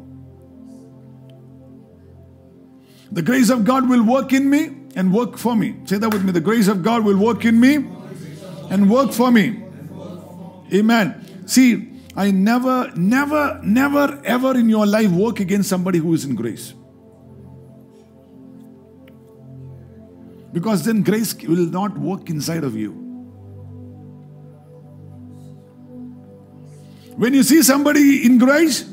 [3.12, 5.76] The grace of God will work in me and work for me.
[5.86, 6.32] Say that with me.
[6.32, 7.76] The grace of God will work in me
[8.70, 9.64] and work for me.
[10.74, 11.48] Amen.
[11.48, 16.36] See, I never, never, never, ever in your life work against somebody who is in
[16.36, 16.74] grace.
[20.56, 22.92] Because then grace will not work inside of you.
[27.18, 28.90] When you see somebody in grace,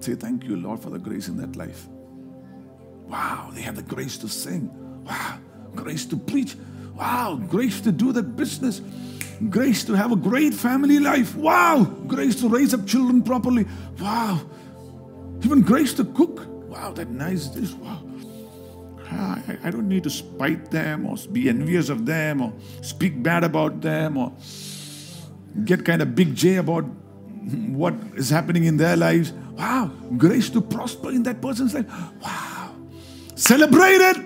[0.00, 1.86] say, Thank you, Lord, for the grace in that life.
[3.06, 4.70] Wow, they have the grace to sing.
[5.04, 5.38] Wow,
[5.74, 6.56] grace to preach.
[6.94, 8.80] Wow, grace to do that business.
[9.50, 11.36] Grace to have a great family life.
[11.36, 13.66] Wow, grace to raise up children properly.
[14.00, 14.40] Wow,
[15.42, 16.46] even grace to cook.
[16.70, 17.72] Wow, that nice dish.
[17.72, 18.05] Wow.
[19.10, 22.52] Ah, I, I don't need to spite them or be envious of them or
[22.82, 24.32] speak bad about them or
[25.64, 26.84] get kind of big J about
[27.70, 29.32] what is happening in their lives.
[29.52, 31.86] Wow, grace to prosper in that person's life.
[32.20, 32.74] Wow.
[33.36, 34.16] Celebrate it,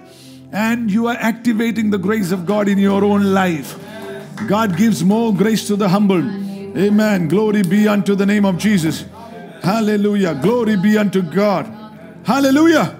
[0.53, 3.79] and you are activating the grace of God in your own life.
[4.49, 6.23] God gives more grace to the humble.
[6.77, 7.29] Amen.
[7.29, 9.05] Glory be unto the name of Jesus.
[9.63, 10.35] Hallelujah.
[10.35, 11.67] Glory be unto God.
[12.25, 12.97] Hallelujah.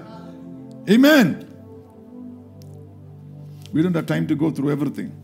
[0.89, 1.50] Amen.
[3.71, 5.15] We don't have time to go through everything.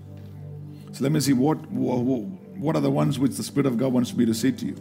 [0.93, 4.14] So let me see what, what, are the ones which the Spirit of God wants
[4.16, 4.76] me to say to you.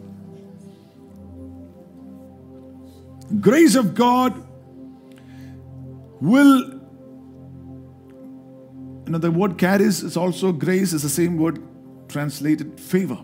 [3.40, 4.46] Grace of God
[6.20, 6.60] will,
[9.04, 11.60] you know, the word charis is also grace, is the same word
[12.08, 13.18] translated favor.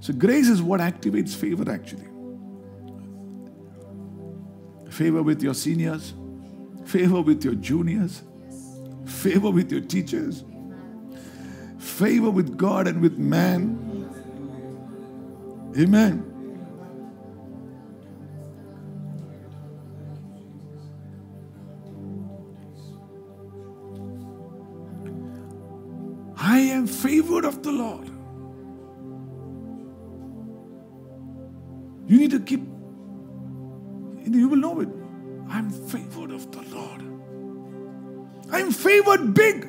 [0.00, 2.13] So, grace is what activates favor actually.
[4.94, 6.14] Favor with your seniors,
[6.84, 8.22] favor with your juniors,
[9.04, 10.44] favor with your teachers,
[11.78, 13.80] favor with God and with man.
[15.76, 16.30] Amen.
[26.36, 28.06] I am favored of the Lord.
[32.06, 32.60] You need to keep,
[34.38, 34.88] you will know it.
[35.48, 37.02] I'm favored of the Lord.
[38.52, 39.68] I'm favored big.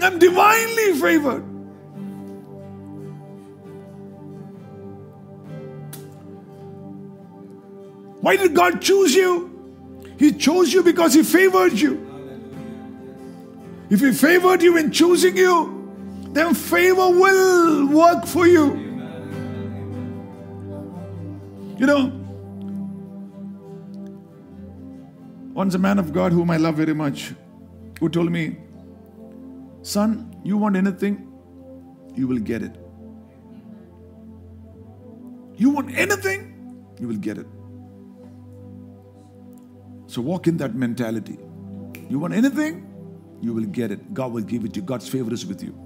[0.00, 1.44] I'm divinely favored.
[8.20, 9.52] Why did God choose you?
[10.18, 12.02] He chose you because He favored you.
[13.88, 15.76] If He favored you in choosing you,
[16.32, 18.85] then favor will work for you.
[21.76, 22.12] You know,
[25.52, 27.34] once a man of God whom I love very much,
[28.00, 28.58] who told me,
[29.82, 31.32] Son, you want anything,
[32.14, 32.76] you will get it.
[35.56, 36.54] You want anything,
[37.00, 37.46] you will get it.
[40.06, 41.38] So walk in that mentality.
[42.08, 42.86] You want anything,
[43.42, 44.14] you will get it.
[44.14, 44.86] God will give it to you.
[44.86, 45.85] God's favor is with you.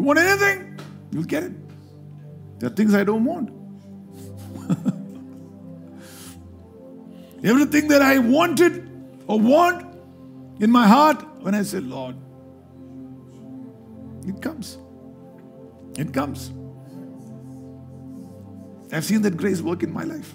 [0.00, 0.80] You want anything,
[1.12, 1.52] you'll get it.
[2.58, 3.50] There are things I don't want.
[7.44, 8.90] Everything that I wanted
[9.26, 9.94] or want
[10.58, 12.16] in my heart, when I say, Lord,
[14.26, 14.78] it comes.
[15.98, 16.50] It comes.
[18.90, 20.34] I've seen that grace work in my life.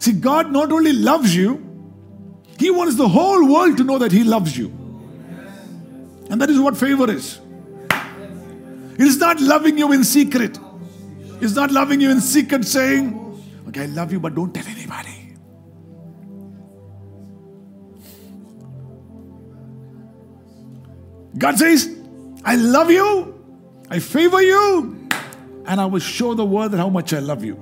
[0.00, 1.64] See, God not only loves you,
[2.58, 4.81] He wants the whole world to know that He loves you.
[6.32, 7.40] And that is what favor is.
[7.90, 10.58] It is not loving you in secret.
[11.42, 13.18] It's not loving you in secret saying,
[13.68, 15.34] Okay, I love you, but don't tell anybody.
[21.36, 21.94] God says,
[22.44, 23.38] I love you,
[23.90, 25.08] I favor you,
[25.66, 27.56] and I will show the world how much I love you.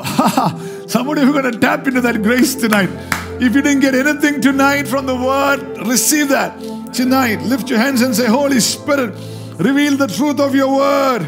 [0.88, 3.17] Somebody who's going to tap into that grace tonight.
[3.40, 6.58] If you didn't get anything tonight from the word, receive that
[6.92, 7.40] tonight.
[7.42, 9.14] Lift your hands and say, Holy Spirit,
[9.58, 11.22] reveal the truth of your word.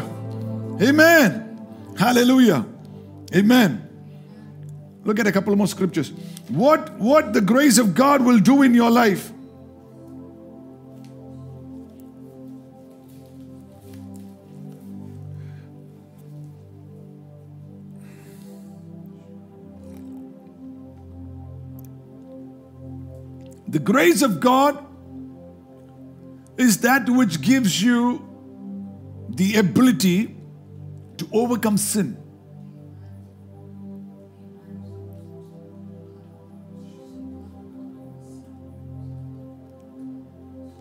[0.81, 1.65] Amen.
[1.97, 2.65] Hallelujah.
[3.33, 3.87] Amen.
[5.03, 6.11] Look at a couple more scriptures.
[6.49, 9.31] What what the grace of God will do in your life.
[23.71, 24.85] The grace of God
[26.57, 28.27] is that which gives you
[29.29, 30.35] the ability
[31.17, 32.17] to overcome sin.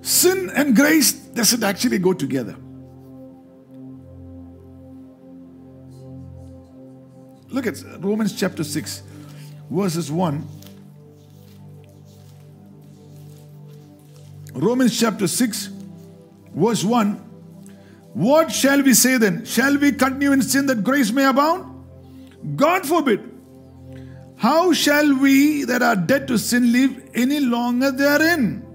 [0.02, 2.56] Sin and grace doesn't actually go together.
[7.50, 9.02] Look at Romans chapter 6,
[9.70, 10.59] verses 1.
[14.52, 15.70] Romans chapter 6,
[16.54, 17.14] verse 1.
[18.12, 19.44] What shall we say then?
[19.44, 21.86] Shall we continue in sin that grace may abound?
[22.56, 23.30] God forbid.
[24.36, 28.66] How shall we that are dead to sin live any longer therein?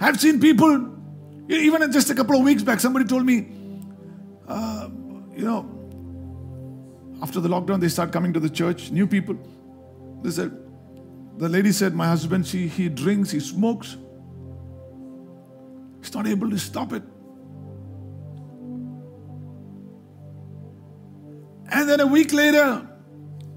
[0.00, 0.94] I've seen people,
[1.48, 3.48] even just a couple of weeks back, somebody told me,
[4.46, 4.88] uh,
[5.34, 5.75] you know,
[7.22, 9.36] after the lockdown, they start coming to the church, new people.
[10.22, 10.56] They said,
[11.38, 13.96] the lady said, My husband, she, he drinks, he smokes.
[16.00, 17.02] He's not able to stop it.
[21.68, 22.88] And then a week later,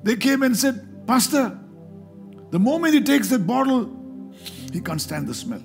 [0.03, 1.57] they came and said, Pastor,
[2.51, 4.33] the moment he takes that bottle,
[4.71, 5.63] he can't stand the smell.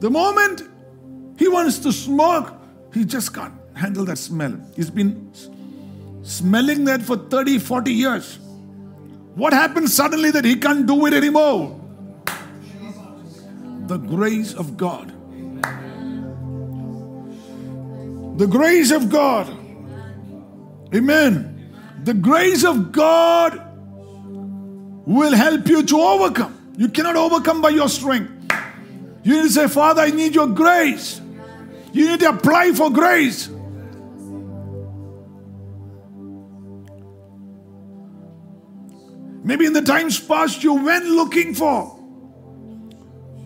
[0.00, 0.62] The moment
[1.38, 2.57] he wants to smoke,
[2.92, 4.58] he just can't handle that smell.
[4.74, 5.30] He's been
[6.22, 8.38] smelling that for 30, 40 years.
[9.34, 11.80] What happened suddenly that he can't do it anymore?
[13.86, 15.12] The grace of God.
[18.38, 19.48] The grace of God.
[20.94, 21.72] Amen.
[22.04, 23.62] The grace of God
[25.06, 26.74] will help you to overcome.
[26.76, 28.30] You cannot overcome by your strength.
[29.22, 31.20] You need to say, Father, I need your grace.
[31.92, 33.48] You need to apply for grace.
[39.44, 41.98] Maybe in the times past you went looking for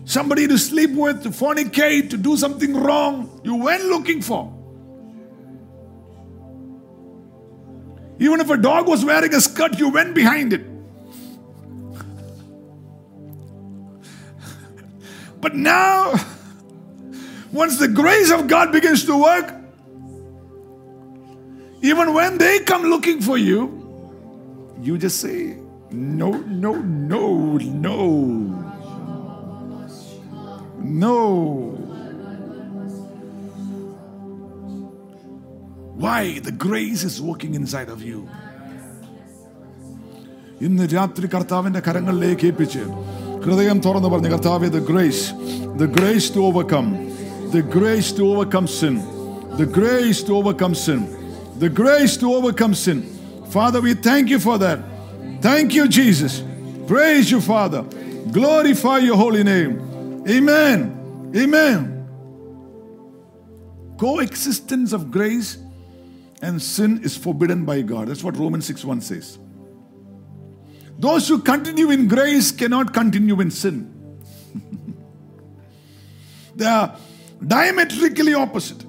[0.04, 3.40] somebody to sleep with, to fornicate, to do something wrong.
[3.44, 4.52] You went looking for.
[8.18, 10.64] Even if a dog was wearing a skirt, you went behind it.
[15.40, 16.12] But now,
[17.51, 19.47] once the grace of God begins to work,
[21.81, 23.59] even when they come looking for you,
[24.81, 25.57] you just say,
[25.91, 27.23] No, no, no,
[27.87, 27.97] no.
[31.03, 31.17] No.
[35.95, 36.39] Why?
[36.39, 38.19] The grace is working inside of you.
[40.65, 42.83] ഇന്ന് രാത്രി കർത്താവിന്റെ കരങ്ങളിലേക്ക് ഏൽപ്പിച്ച്
[43.45, 45.21] ഹൃദയം തുറന്ന് പറഞ്ഞ് കർത്താവെ the grace
[45.81, 46.89] the grace to overcome
[47.52, 48.96] the grace to overcome sin.
[49.58, 51.58] The grace to overcome sin.
[51.58, 53.02] The grace to overcome sin.
[53.50, 54.80] Father we thank you for that.
[55.42, 56.42] Thank you jesus.
[56.86, 57.82] Praise you father.
[58.32, 60.24] Glorify your holy name.
[60.26, 61.32] Amen.
[61.36, 62.08] Amen.
[63.98, 65.58] Coexistence of grace
[66.40, 68.08] and sin is forbidden by god.
[68.08, 69.38] That's what romans 6 1 says.
[70.98, 73.92] Those who continue in grace cannot continue in sin.
[76.56, 76.96] they are
[77.45, 78.83] diametrically opposite.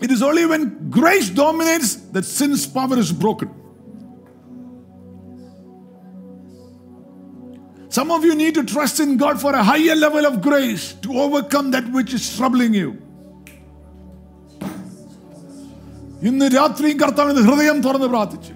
[0.00, 3.50] It is only when grace dominates that sin's power is broken.
[7.88, 11.12] Some of you need to trust in God for a higher level of grace to
[11.24, 12.90] overcome that which is troubling you.
[16.28, 18.52] ഇന്ന് രാത്രിയും കർത്താവിന്റെ ഹൃദയം തുറന്ന് പ്രാർത്ഥിച്ചു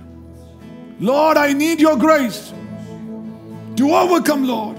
[1.02, 2.54] Lord, I need your grace
[3.76, 4.78] to overcome, Lord.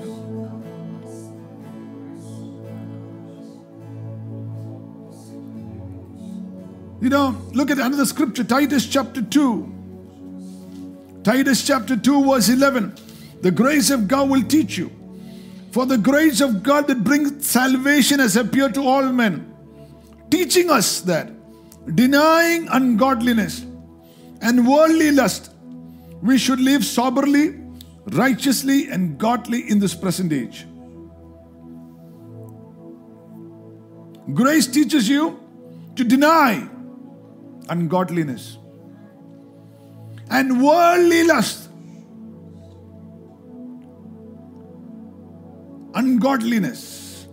[7.02, 11.22] You know, look at another scripture, Titus chapter 2.
[11.24, 12.94] Titus chapter 2, verse 11.
[13.40, 14.92] The grace of God will teach you.
[15.72, 19.52] For the grace of God that brings salvation has appeared to all men,
[20.30, 21.32] teaching us that
[21.96, 23.66] denying ungodliness
[24.40, 25.51] and worldly lust,
[26.22, 27.60] we should live soberly,
[28.06, 30.66] righteously, and godly in this present age.
[34.32, 35.40] Grace teaches you
[35.96, 36.68] to deny
[37.68, 38.56] ungodliness
[40.30, 41.68] and worldly lust.
[45.94, 47.26] Ungodliness,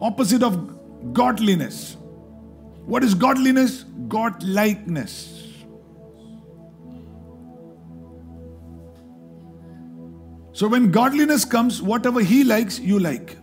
[0.00, 1.96] opposite of godliness.
[2.84, 3.84] What is godliness?
[4.08, 5.37] Godlikeness.
[10.58, 13.38] So when godliness comes, whatever he likes, you like.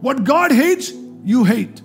[0.00, 0.90] What God hates,
[1.22, 1.82] you hate.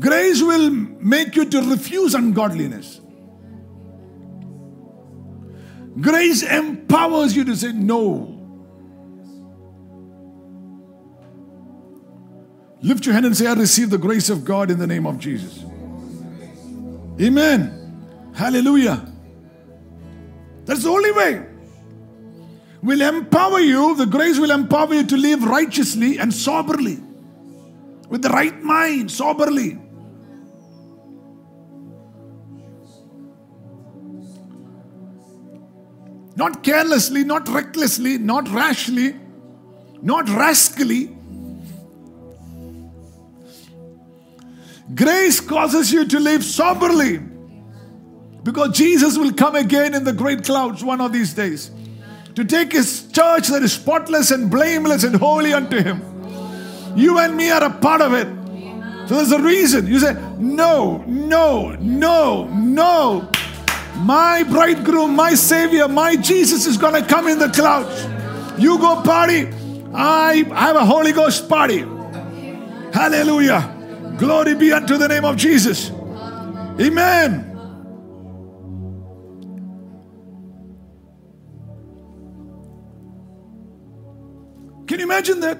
[0.00, 3.00] Grace will make you to refuse ungodliness.
[6.00, 8.36] Grace empowers you to say no.
[12.82, 15.20] Lift your hand and say, I receive the grace of God in the name of
[15.20, 15.69] Jesus.
[17.20, 18.32] Amen.
[18.34, 19.06] Hallelujah.
[20.64, 21.46] That's the only way.
[22.82, 26.98] Will empower you, the grace will empower you to live righteously and soberly.
[28.08, 29.78] With the right mind, soberly.
[36.36, 39.14] Not carelessly, not recklessly, not rashly,
[40.00, 41.14] not rascally.
[44.94, 47.20] Grace causes you to live soberly
[48.42, 51.70] because Jesus will come again in the great clouds one of these days
[52.34, 56.02] to take his church that is spotless and blameless and holy unto him.
[56.96, 58.26] You and me are a part of it.
[59.08, 59.86] So there's a reason.
[59.86, 63.30] You say, No, no, no, no.
[63.96, 68.06] My bridegroom, my savior, my Jesus is going to come in the clouds.
[68.60, 69.48] You go party.
[69.92, 71.84] I have a Holy Ghost party.
[72.92, 73.79] Hallelujah.
[74.20, 75.90] Glory be unto the name of Jesus.
[75.90, 77.46] Amen.
[84.86, 85.58] Can you imagine that?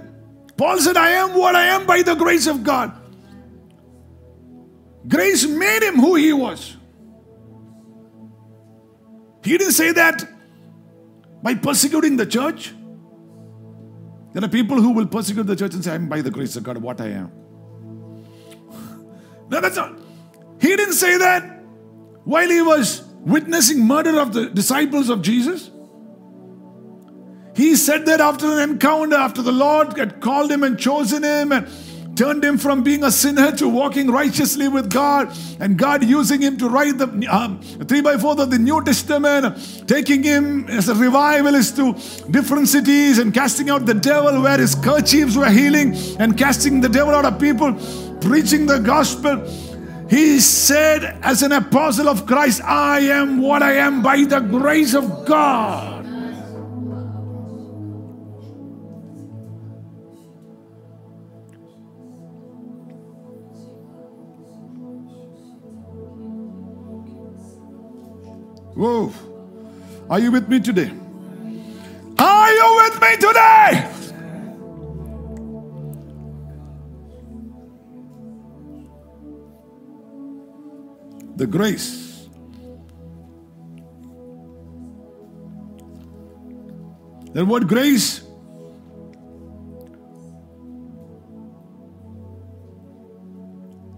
[0.59, 2.93] Paul said, I am what I am by the grace of God.
[5.09, 6.77] Grace made him who he was.
[9.43, 10.23] He didn't say that
[11.43, 12.75] by persecuting the church.
[14.35, 16.63] There are people who will persecute the church and say, I'm by the grace of
[16.63, 17.33] God what I am.
[19.51, 19.99] No, that's not.
[20.61, 21.43] He didn't say that
[22.25, 25.71] while he was witnessing murder of the disciples of Jesus.
[27.55, 31.53] He said that after an encounter, after the Lord had called him and chosen him
[31.53, 31.69] and
[32.17, 36.57] turned him from being a sinner to walking righteously with God, and God using him
[36.59, 40.95] to write the um, three by four of the New Testament, taking him as a
[40.95, 41.95] revivalist to
[42.31, 46.89] different cities and casting out the devil where his kerchiefs were healing and casting the
[46.89, 47.73] devil out of people,
[48.21, 49.47] preaching the gospel.
[50.09, 54.95] He said, as an apostle of Christ, I am what I am by the grace
[54.95, 56.05] of God.
[68.75, 69.13] Whoa.
[70.09, 70.91] Are you with me today?
[72.19, 74.00] Are you with me today?
[81.51, 82.29] Grace.
[87.33, 88.25] That word grace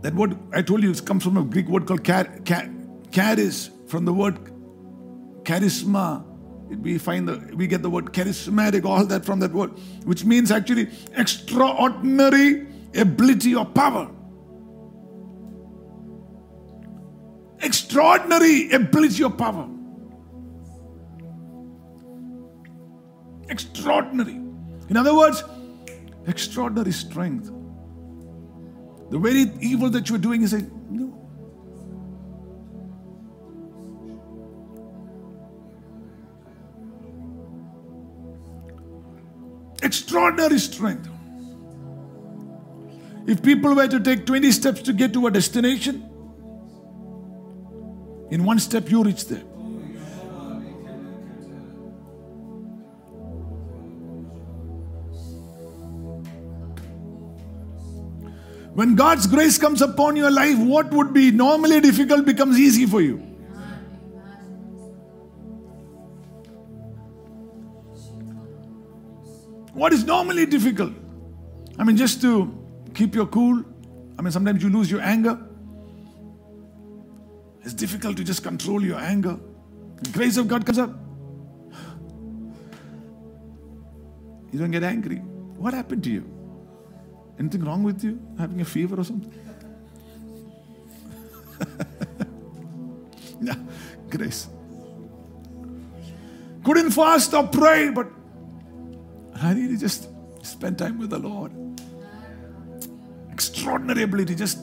[0.02, 2.68] that word I told you it comes from a Greek word called char, char,
[3.10, 4.36] charis, from the word
[5.44, 6.24] charisma.
[6.68, 9.70] We find the we get the word charismatic, all that from that word,
[10.04, 14.10] which means actually extraordinary ability or power.
[17.92, 19.68] Extraordinary ability of power.
[23.50, 24.40] Extraordinary.
[24.88, 25.44] In other words,
[26.26, 27.50] extraordinary strength.
[29.10, 31.12] The very evil that you're doing is a no.
[39.82, 41.10] Extraordinary strength.
[43.26, 46.08] If people were to take 20 steps to get to a destination,
[48.32, 49.44] in one step you reach there.
[58.74, 63.02] When God's grace comes upon your life, what would be normally difficult becomes easy for
[63.02, 63.18] you.
[69.74, 70.94] What is normally difficult?
[71.78, 72.50] I mean, just to
[72.94, 73.62] keep your cool.
[74.18, 75.38] I mean, sometimes you lose your anger.
[77.64, 79.38] It's difficult to just control your anger.
[80.02, 80.90] The grace of God comes up.
[84.52, 85.16] You don't get angry.
[85.16, 86.28] What happened to you?
[87.38, 88.20] Anything wrong with you?
[88.38, 89.32] Having a fever or something?
[93.40, 93.54] yeah,
[94.10, 94.48] grace.
[96.64, 98.08] Couldn't fast or pray, but
[99.34, 100.08] I to just
[100.42, 101.52] spend time with the Lord.
[103.30, 104.34] Extraordinary ability.
[104.34, 104.58] Just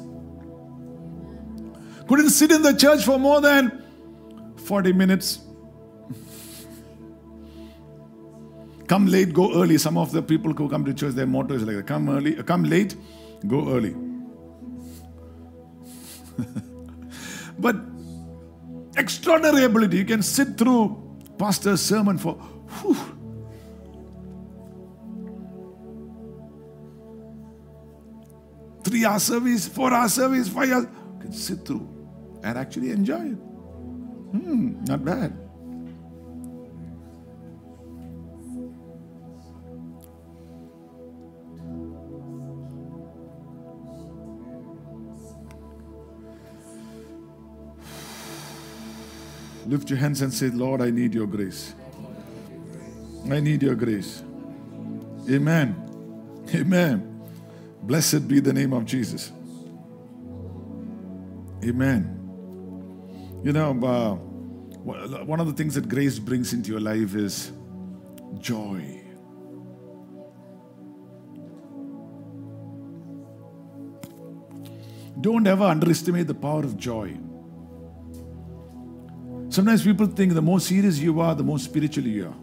[2.09, 3.83] couldn't sit in the church for more than
[4.65, 5.39] 40 minutes.
[8.87, 9.77] Come late, go early.
[9.77, 11.85] Some of the people who come to church, their motto is like that.
[11.85, 12.95] Come early, uh, come late,
[13.47, 13.95] go early.
[17.59, 17.75] but
[18.97, 19.97] extraordinary ability.
[19.97, 22.97] You can sit through pastor's sermon for whew,
[28.83, 30.85] three hour service, four hour service, five hours.
[30.85, 31.88] You can sit through
[32.43, 33.39] and actually enjoy it.
[34.31, 35.37] Hmm, not bad.
[49.69, 51.75] Lift your hands and say, Lord, I need your grace.
[53.29, 54.23] I need your grace.
[55.29, 55.75] Amen.
[56.55, 57.21] Amen.
[57.83, 59.31] Blessed be the name of Jesus.
[61.63, 62.18] Amen.
[63.41, 64.15] You know, uh,
[65.23, 67.51] one of the things that grace brings into your life is
[68.39, 69.01] joy.
[75.21, 77.17] Don't ever underestimate the power of joy.
[79.49, 82.35] Sometimes people think the more serious you are, the more spiritual you are.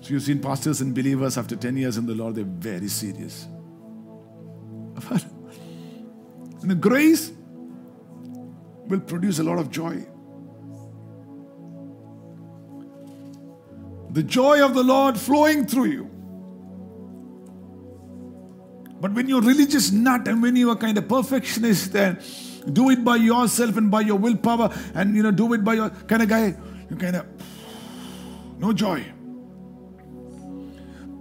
[0.00, 3.46] So you've seen pastors and believers after 10 years in the Lord, they're very serious.
[6.62, 7.32] And the grace
[8.90, 10.04] will produce a lot of joy.
[14.10, 16.10] The joy of the Lord flowing through you.
[19.00, 22.18] But when you're religious nut and when you are kind of perfectionist and
[22.74, 25.90] do it by yourself and by your willpower and you know do it by your
[25.90, 26.54] kind of guy,
[26.90, 27.26] You kind of,
[28.58, 29.04] no joy.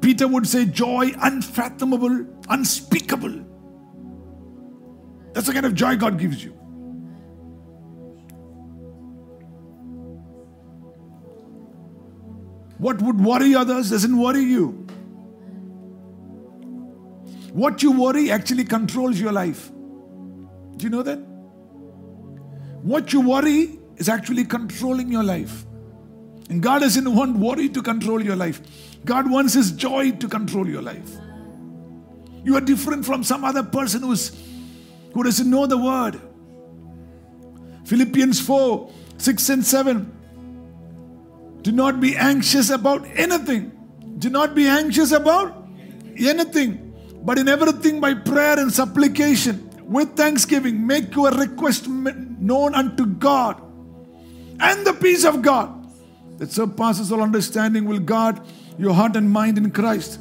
[0.01, 3.45] Peter would say, joy unfathomable, unspeakable.
[5.33, 6.58] That's the kind of joy God gives you.
[12.79, 14.87] What would worry others doesn't worry you.
[17.51, 19.69] What you worry actually controls your life.
[20.77, 21.17] Do you know that?
[22.81, 25.65] What you worry is actually controlling your life.
[26.49, 28.61] And God doesn't want worry to control your life.
[29.03, 31.09] God wants His joy to control your life.
[32.45, 34.31] You are different from some other person who's,
[35.13, 36.19] who doesn't know the word.
[37.85, 40.18] Philippians 4 6 and 7.
[41.61, 43.71] Do not be anxious about anything.
[44.17, 45.67] Do not be anxious about
[46.17, 46.93] anything,
[47.23, 53.61] but in everything by prayer and supplication with thanksgiving, make your request known unto God.
[54.59, 55.75] And the peace of God
[56.37, 58.39] that surpasses all understanding will guard
[58.77, 60.19] your heart and mind in Christ.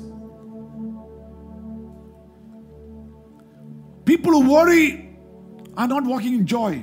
[4.04, 5.16] People who worry
[5.76, 6.82] are not walking in joy.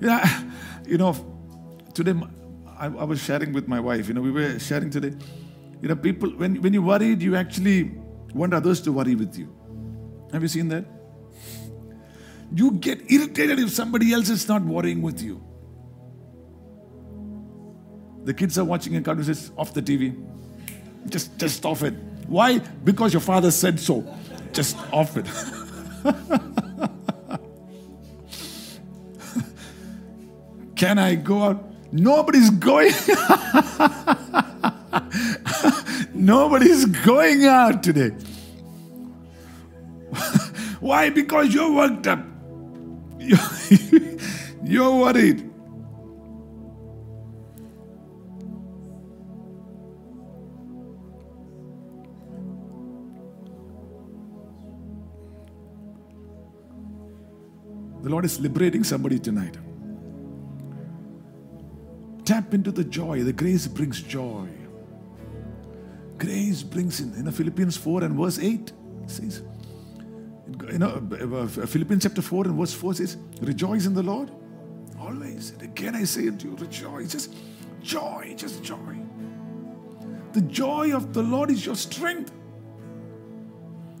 [0.00, 0.42] Yeah,
[0.86, 1.14] you know,
[1.94, 2.14] today
[2.80, 5.14] I, I was sharing with my wife, you know, we were sharing today.
[5.82, 7.92] You know, people, when, when you worried, you actually
[8.34, 9.54] want others to worry with you.
[10.32, 10.86] Have you seen that?
[12.54, 15.44] You get irritated if somebody else is not worrying with you.
[18.24, 20.16] The kids are watching a cartoon says, off the TV.
[21.08, 21.92] Just, just off it.
[22.26, 22.58] Why?
[22.58, 24.06] Because your father said so.
[24.52, 25.26] Just off it.
[30.76, 31.69] Can I go out?
[31.92, 32.92] Nobody's going.
[36.14, 38.10] Nobody's going out today.
[40.80, 41.10] Why?
[41.10, 42.24] Because you're worked up.
[43.18, 43.38] You're,
[44.64, 45.50] you're worried.
[58.02, 59.58] The Lord is liberating somebody tonight.
[62.30, 63.24] Tap into the joy.
[63.24, 64.46] The grace brings joy.
[66.16, 67.12] Grace brings in.
[67.16, 68.72] You know, Philippians 4 and verse 8
[69.06, 69.42] says,
[70.70, 74.30] you know, uh, Philippians chapter 4 and verse 4 says, Rejoice in the Lord
[75.00, 75.50] always.
[75.50, 77.10] And again I say unto you, rejoice.
[77.10, 77.34] Just
[77.82, 79.00] joy, just joy.
[80.32, 82.30] The joy of the Lord is your strength.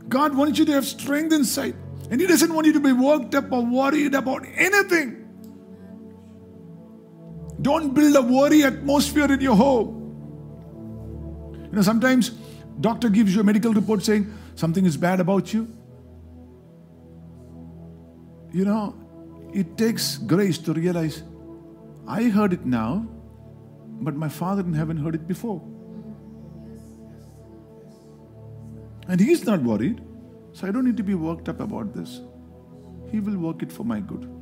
[0.08, 1.74] God wants you to have strength inside.
[2.12, 5.19] And He doesn't want you to be worked up or worried about anything.
[7.62, 9.96] Don't build a worry atmosphere in your home.
[11.70, 12.30] You know, sometimes
[12.80, 15.68] doctor gives you a medical report saying something is bad about you.
[18.52, 18.94] You know,
[19.52, 21.22] it takes grace to realize
[22.08, 23.06] I heard it now,
[24.00, 25.62] but my father in heaven heard it before.
[29.08, 30.00] And he's not worried,
[30.52, 32.20] so I don't need to be worked up about this.
[33.10, 34.39] He will work it for my good.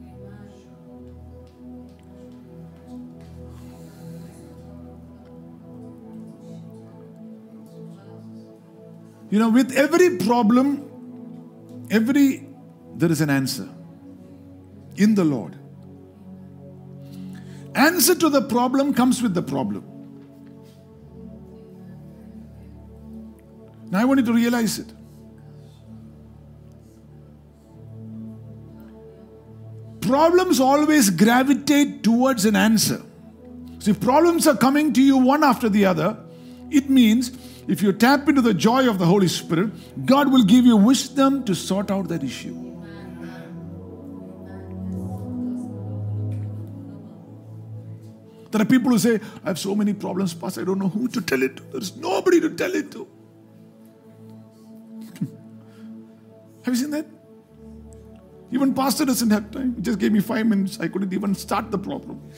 [9.30, 12.46] You know, with every problem, every
[12.96, 13.68] there is an answer
[14.96, 15.56] in the Lord.
[17.74, 19.84] Answer to the problem comes with the problem.
[23.90, 24.92] Now I want you to realize it.
[30.00, 33.02] Problems always gravitate towards an answer.
[33.78, 36.16] So if problems are coming to you one after the other,
[36.70, 37.30] it means
[37.68, 39.70] if you tap into the joy of the Holy Spirit,
[40.06, 42.54] God will give you wisdom to sort out that issue.
[48.50, 51.08] There are people who say, I have so many problems, Pastor, I don't know who
[51.08, 51.62] to tell it to.
[51.64, 53.06] There's nobody to tell it to.
[56.64, 57.04] have you seen that?
[58.50, 59.74] Even Pastor doesn't have time.
[59.76, 60.80] He just gave me five minutes.
[60.80, 62.32] I couldn't even start the problem.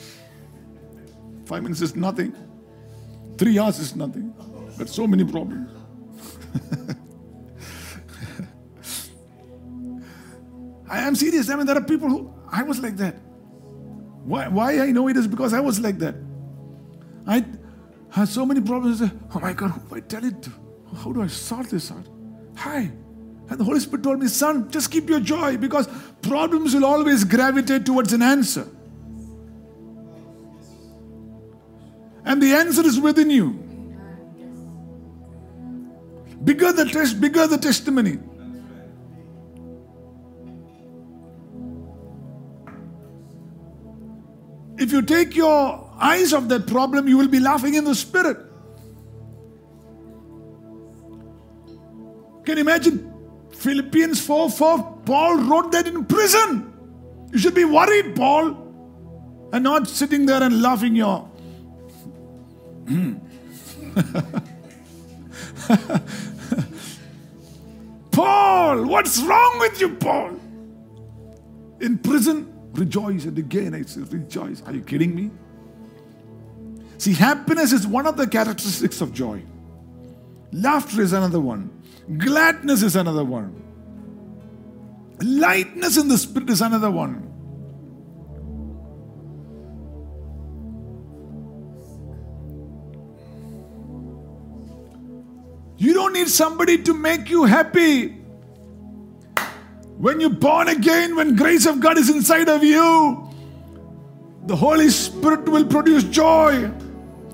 [1.45, 2.35] Five minutes is nothing.
[3.37, 4.33] Three hours is nothing.
[4.87, 5.69] So many problems.
[10.89, 11.49] I am serious.
[11.49, 13.15] I mean, there are people who I was like that.
[14.23, 16.15] Why, why I know it is because I was like that.
[17.25, 17.45] I
[18.09, 19.01] had so many problems.
[19.01, 20.51] Oh my God, who do I tell it to?
[20.95, 22.05] How do I sort this out?
[22.57, 22.91] Hi.
[23.49, 25.87] And the Holy Spirit told me, son, just keep your joy because
[26.21, 28.67] problems will always gravitate towards an answer.
[32.23, 33.60] And the answer is within you.
[36.43, 38.17] Bigger the test, bigger the testimony.
[44.77, 48.37] If you take your eyes off that problem, you will be laughing in the spirit.
[52.43, 53.13] Can you imagine
[53.51, 55.01] Philippians 4 4?
[55.05, 56.73] Paul wrote that in prison.
[57.31, 58.57] You should be worried, Paul,
[59.53, 61.29] and not sitting there and laughing your.
[68.11, 70.39] Paul, what's wrong with you, Paul?
[71.79, 73.25] In prison, rejoice.
[73.25, 74.61] And again, I say, rejoice.
[74.65, 75.31] Are you kidding me?
[76.97, 79.41] See, happiness is one of the characteristics of joy.
[80.51, 81.71] Laughter is another one.
[82.17, 83.55] Gladness is another one.
[85.21, 87.30] Lightness in the spirit is another one.
[95.81, 98.09] You don't need somebody to make you happy.
[99.97, 103.27] When you're born again, when grace of God is inside of you,
[104.45, 106.69] the Holy Spirit will produce joy.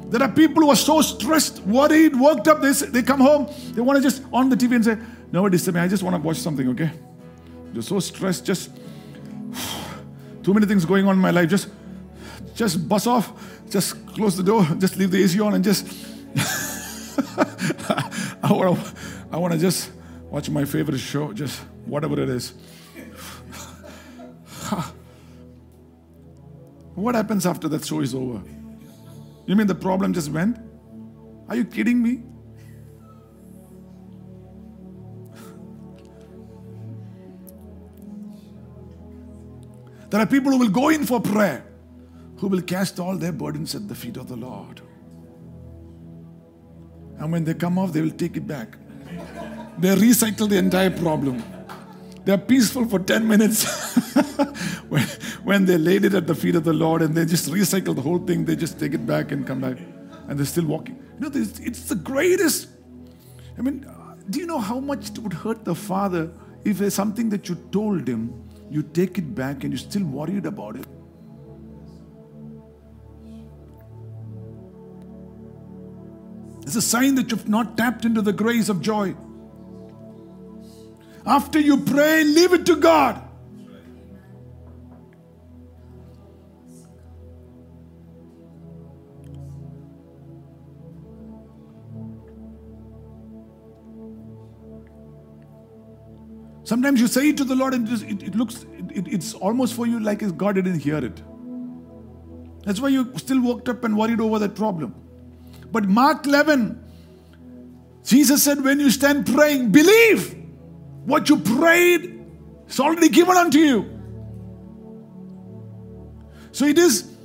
[0.06, 2.62] There are people who are so stressed, worried, worked up.
[2.62, 4.98] They, they come home, they want to just on the TV and say,
[5.34, 5.82] No, disturb me.
[5.82, 6.92] I just want to watch something, okay?
[7.74, 8.72] You're so stressed, just
[10.44, 11.50] too many things going on in my life.
[11.50, 11.68] Just
[12.56, 13.34] just bus off,
[13.70, 16.16] just close the door, just leave the AC on and just
[18.44, 18.94] I want to
[19.32, 19.92] I want to just
[20.30, 22.54] watch my favorite show, just whatever it is.
[26.96, 28.42] what happens after that show is over?
[29.46, 30.58] You mean the problem just went?
[31.50, 32.24] Are you kidding me?
[40.10, 41.66] There are people who will go in for prayer,
[42.38, 44.82] who will cast all their burdens at the feet of the Lord.
[47.20, 48.78] And when they come off, they will take it back.
[49.80, 51.44] They recycle the entire problem.
[52.26, 53.64] They're peaceful for 10 minutes
[54.90, 55.04] when,
[55.44, 58.02] when they laid it at the feet of the Lord and they just recycle the
[58.02, 58.44] whole thing.
[58.46, 59.78] They just take it back and come back.
[60.28, 60.96] And they're still walking.
[61.16, 62.68] You know, this- it's the greatest.
[63.58, 66.30] I mean, uh, do you know how much it would hurt the father
[66.66, 68.34] if there's something that you told him,
[68.70, 70.86] you take it back and you're still worried about it?
[76.68, 79.16] It's a sign that you've not tapped into the grace of joy.
[81.26, 83.24] After you pray, leave it to God.
[96.66, 99.74] Sometimes you say it to the Lord and it, it, it looks, it, it's almost
[99.74, 101.24] for you like God didn't hear it.
[102.66, 105.07] That's why you're still worked up and worried over that problem.
[105.72, 106.84] But Mark 11,
[108.06, 110.36] Jesus said, when you stand praying, believe
[111.06, 112.26] what you prayed
[112.68, 113.90] is already given unto you.
[116.52, 117.16] So it is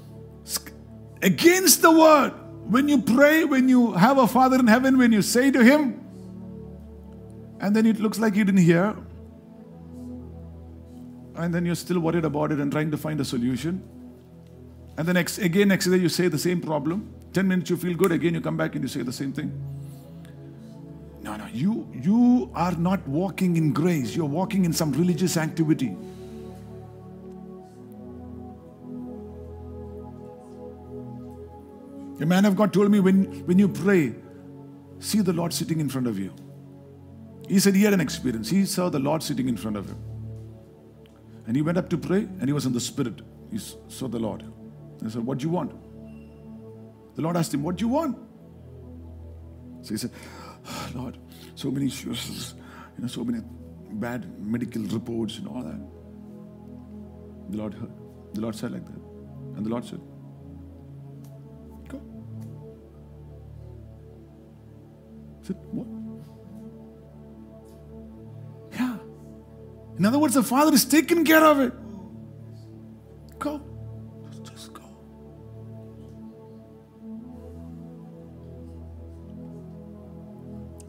[1.23, 2.35] against the word.
[2.69, 5.99] When you pray, when you have a Father in heaven, when you say to Him,
[7.61, 8.97] and then it looks like you didn't hear,
[11.37, 13.83] and then you're still worried about it and trying to find a solution.
[14.97, 17.13] And then next, again, next day you say the same problem.
[17.33, 19.53] 10 minutes you feel good, again you come back and you say the same thing.
[21.23, 25.97] No, no, you you are not walking in grace, you're walking in some religious activity.
[32.21, 34.15] A man of God told me when, when you pray,
[35.01, 36.33] see the Lord sitting in front of you.
[37.49, 38.49] He said he had an experience.
[38.49, 39.99] He saw the Lord sitting in front of him.
[41.47, 43.23] And he went up to pray and he was in the spirit.
[43.51, 44.45] He saw the Lord.
[45.03, 45.73] He said, What do you want?
[47.15, 48.17] The Lord asked him, What do you want?
[49.83, 50.13] So he said,
[50.67, 51.19] "Ah, Lord,
[51.55, 52.55] so many issues,
[52.97, 53.43] you know, so many
[53.91, 55.81] bad medical reports and all that.
[57.51, 57.93] The Lord heard.
[58.35, 59.01] The Lord said like that.
[59.57, 60.01] And the Lord said,
[61.89, 62.01] Go.
[65.43, 65.87] Said, What?
[68.73, 68.97] Yeah.
[69.99, 71.75] In other words, the Father is taking care of it.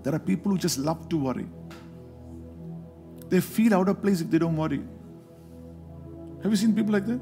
[0.03, 1.47] There are people who just love to worry.
[3.29, 4.83] They feel out of place if they don't worry.
[6.43, 7.21] Have you seen people like that?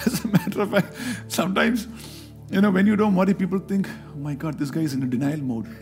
[0.06, 0.94] As a matter of fact,
[1.28, 1.86] sometimes,
[2.50, 5.02] you know, when you don't worry, people think, oh my God, this guy is in
[5.02, 5.66] a denial mode.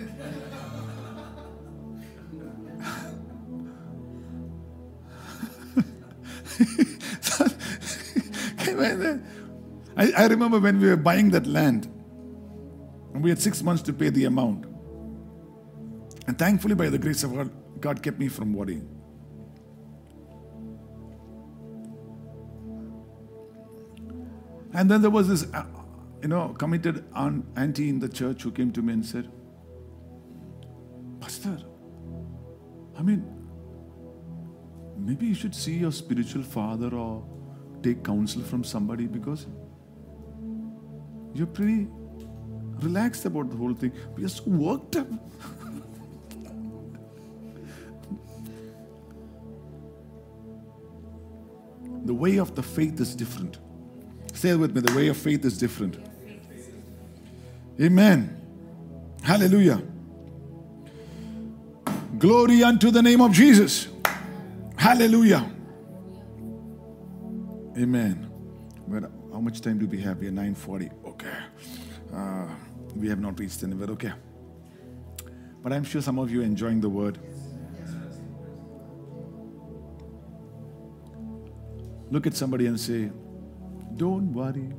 [9.96, 11.88] I, I remember when we were buying that land,
[13.14, 14.66] and we had six months to pay the amount.
[16.26, 17.50] And thankfully, by the grace of God,
[17.80, 18.88] God kept me from worrying.
[24.74, 25.64] And then there was this, uh,
[26.22, 29.30] you know, committed aunt, auntie in the church who came to me and said,
[31.20, 31.59] Pastor,
[32.96, 33.24] I mean,
[34.96, 37.24] maybe you should see your spiritual father or
[37.82, 39.46] take counsel from somebody because
[41.32, 41.88] you're pretty
[42.82, 43.92] relaxed about the whole thing.
[44.14, 45.08] We you're so worked up.
[52.04, 53.58] the way of the faith is different.
[54.32, 55.98] Say it with me the way of faith is different.
[57.80, 58.34] Amen.
[59.22, 59.82] Hallelujah.
[62.18, 63.88] Glory unto the name of Jesus.
[64.76, 65.50] Hallelujah.
[67.76, 68.30] Amen.
[68.86, 70.18] Well, how much time do we have?
[70.18, 70.90] We are 940.
[71.04, 71.28] Okay.
[72.12, 72.48] Uh,
[72.99, 73.88] we have not reached anywhere.
[73.90, 74.12] Okay.
[75.62, 77.18] But I'm sure some of you are enjoying the word.
[82.11, 83.11] Look at somebody and say,
[83.96, 84.72] Don't worry.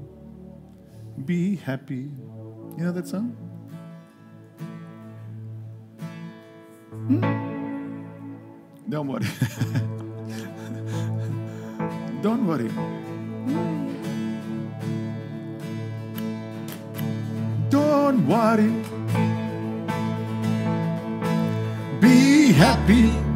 [1.26, 2.11] Be happy.
[2.78, 3.36] You know that song?
[7.07, 7.22] Hmm?
[8.89, 9.26] Don't worry.
[12.22, 12.70] Don't worry.
[18.28, 18.84] Don't.
[22.01, 23.28] Be happy.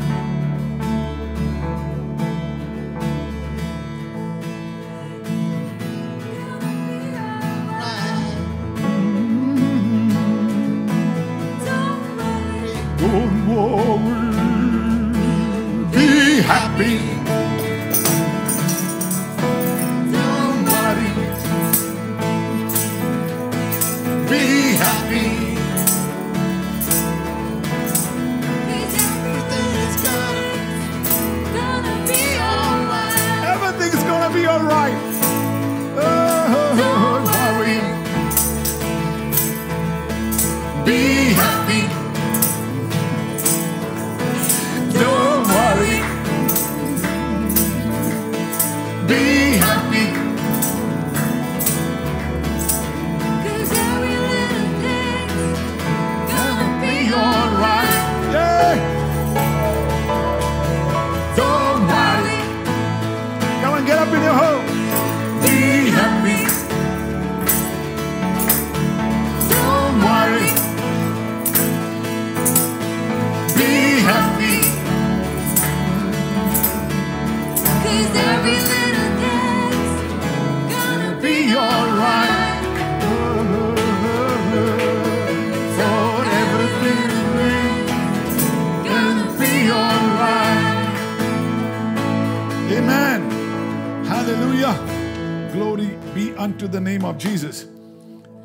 [96.43, 97.65] Unto the name of Jesus.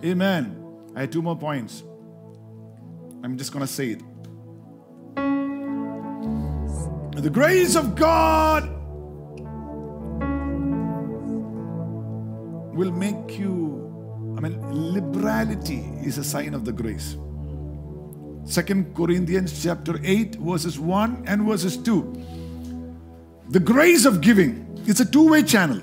[0.05, 0.55] Amen.
[0.95, 1.83] I had two more points.
[3.25, 4.03] I'm just going to say it.
[7.21, 8.78] The grace of God
[12.79, 17.17] will make you, I mean, liberality is a sign of the grace.
[18.45, 22.25] Second Corinthians chapter 8, verses 1 and verses 2.
[23.49, 25.81] The grace of giving, it's a two-way channel.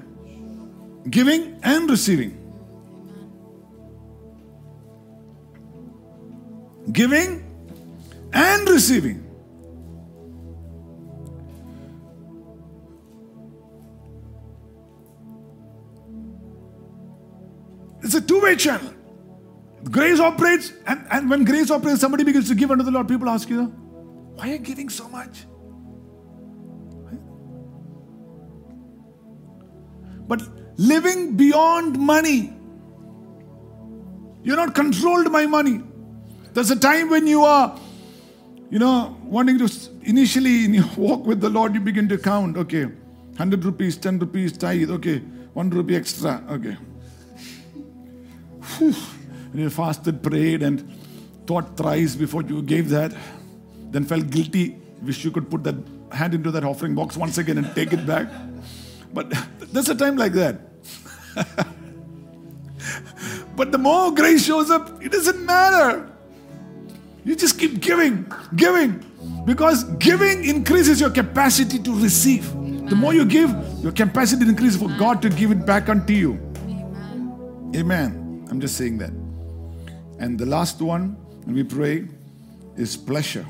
[1.10, 2.32] Giving and receiving.
[6.94, 7.44] Giving
[8.32, 9.25] and receiving.
[18.06, 18.94] It's a two-way channel.
[19.90, 23.08] Grace operates, and, and when grace operates, somebody begins to give unto the Lord.
[23.08, 23.64] People ask you,
[24.36, 25.46] why are you giving so much?
[30.28, 30.44] But
[30.78, 32.54] living beyond money,
[34.44, 35.82] you're not controlled by money.
[36.54, 37.76] There's a time when you are,
[38.70, 39.70] you know, wanting to
[40.04, 42.56] initially in your walk with the Lord, you begin to count.
[42.56, 44.92] Okay, 100 rupees, 10 rupees, tithe.
[44.92, 45.20] Okay,
[45.54, 46.44] 1 rupee extra.
[46.52, 46.78] Okay.
[48.78, 48.94] Whew.
[49.52, 50.84] And you fasted, prayed, and
[51.46, 53.16] thought thrice before you gave that.
[53.92, 54.78] Then felt guilty.
[55.02, 55.76] Wish you could put that
[56.12, 58.28] hand into that offering box once again and take it back.
[59.14, 59.34] But
[59.72, 60.60] there's a time like that.
[63.56, 66.10] but the more grace shows up, it doesn't matter.
[67.24, 69.04] You just keep giving, giving.
[69.46, 72.52] Because giving increases your capacity to receive.
[72.90, 73.50] The more you give,
[73.82, 76.34] your capacity increases for God to give it back unto you.
[76.68, 77.72] Amen.
[77.76, 78.25] Amen.
[78.50, 79.12] I'm just saying that.
[80.20, 82.08] And the last one, and we pray,
[82.78, 83.46] is pleasure.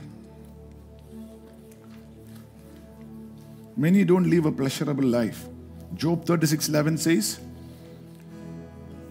[3.77, 5.47] Many don't live a pleasurable life.
[5.95, 7.39] Job 36:11 says,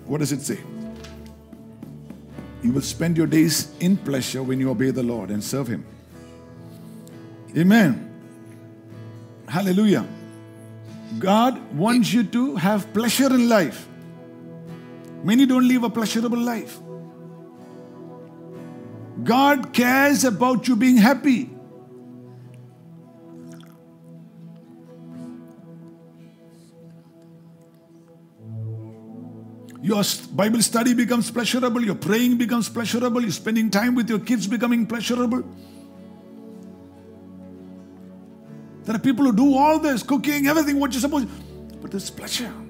[0.07, 0.59] What does it say?
[2.63, 5.85] You will spend your days in pleasure when you obey the Lord and serve Him.
[7.57, 8.11] Amen.
[9.47, 10.07] Hallelujah.
[11.19, 13.87] God wants you to have pleasure in life.
[15.25, 16.79] Many don't live a pleasurable life.
[19.23, 21.51] God cares about you being happy.
[29.81, 30.03] Your
[30.33, 34.87] Bible study becomes pleasurable, your praying becomes pleasurable, you're spending time with your kids becoming
[34.87, 35.43] pleasurable.
[38.85, 41.29] There are people who do all this, cooking, everything, what you're supposed
[41.83, 42.64] but there's pleasure.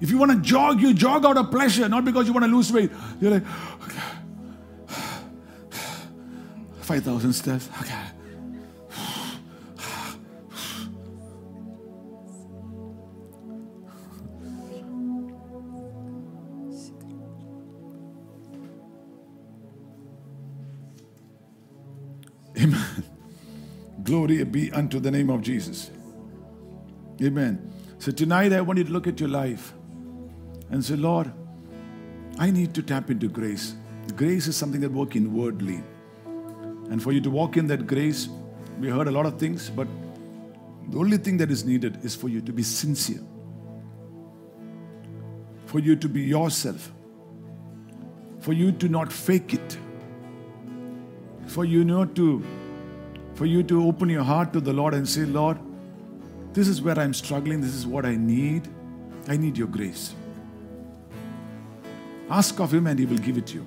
[0.00, 2.50] If you want to jog, you jog out of pleasure, not because you want to
[2.50, 2.90] lose weight.
[3.20, 3.44] You're like,
[3.84, 4.00] okay.
[6.80, 7.68] 5,000 steps.
[7.80, 7.94] Okay.
[22.60, 23.04] Amen.
[24.02, 25.90] Glory be unto the name of Jesus.
[27.22, 27.72] Amen.
[27.98, 29.72] So tonight I want you to look at your life
[30.74, 31.32] and say, Lord,
[32.36, 33.74] I need to tap into grace.
[34.16, 35.80] Grace is something that works inwardly.
[36.90, 38.28] And for you to walk in that grace,
[38.80, 39.86] we heard a lot of things, but
[40.88, 43.20] the only thing that is needed is for you to be sincere,
[45.66, 46.92] for you to be yourself,
[48.40, 49.78] for you to not fake it,
[51.46, 52.42] for you not to,
[53.34, 55.56] for you to open your heart to the Lord and say, Lord,
[56.52, 58.68] this is where I'm struggling, this is what I need.
[59.28, 60.14] I need your grace.
[62.30, 63.62] Ask of Him and He will give it to you.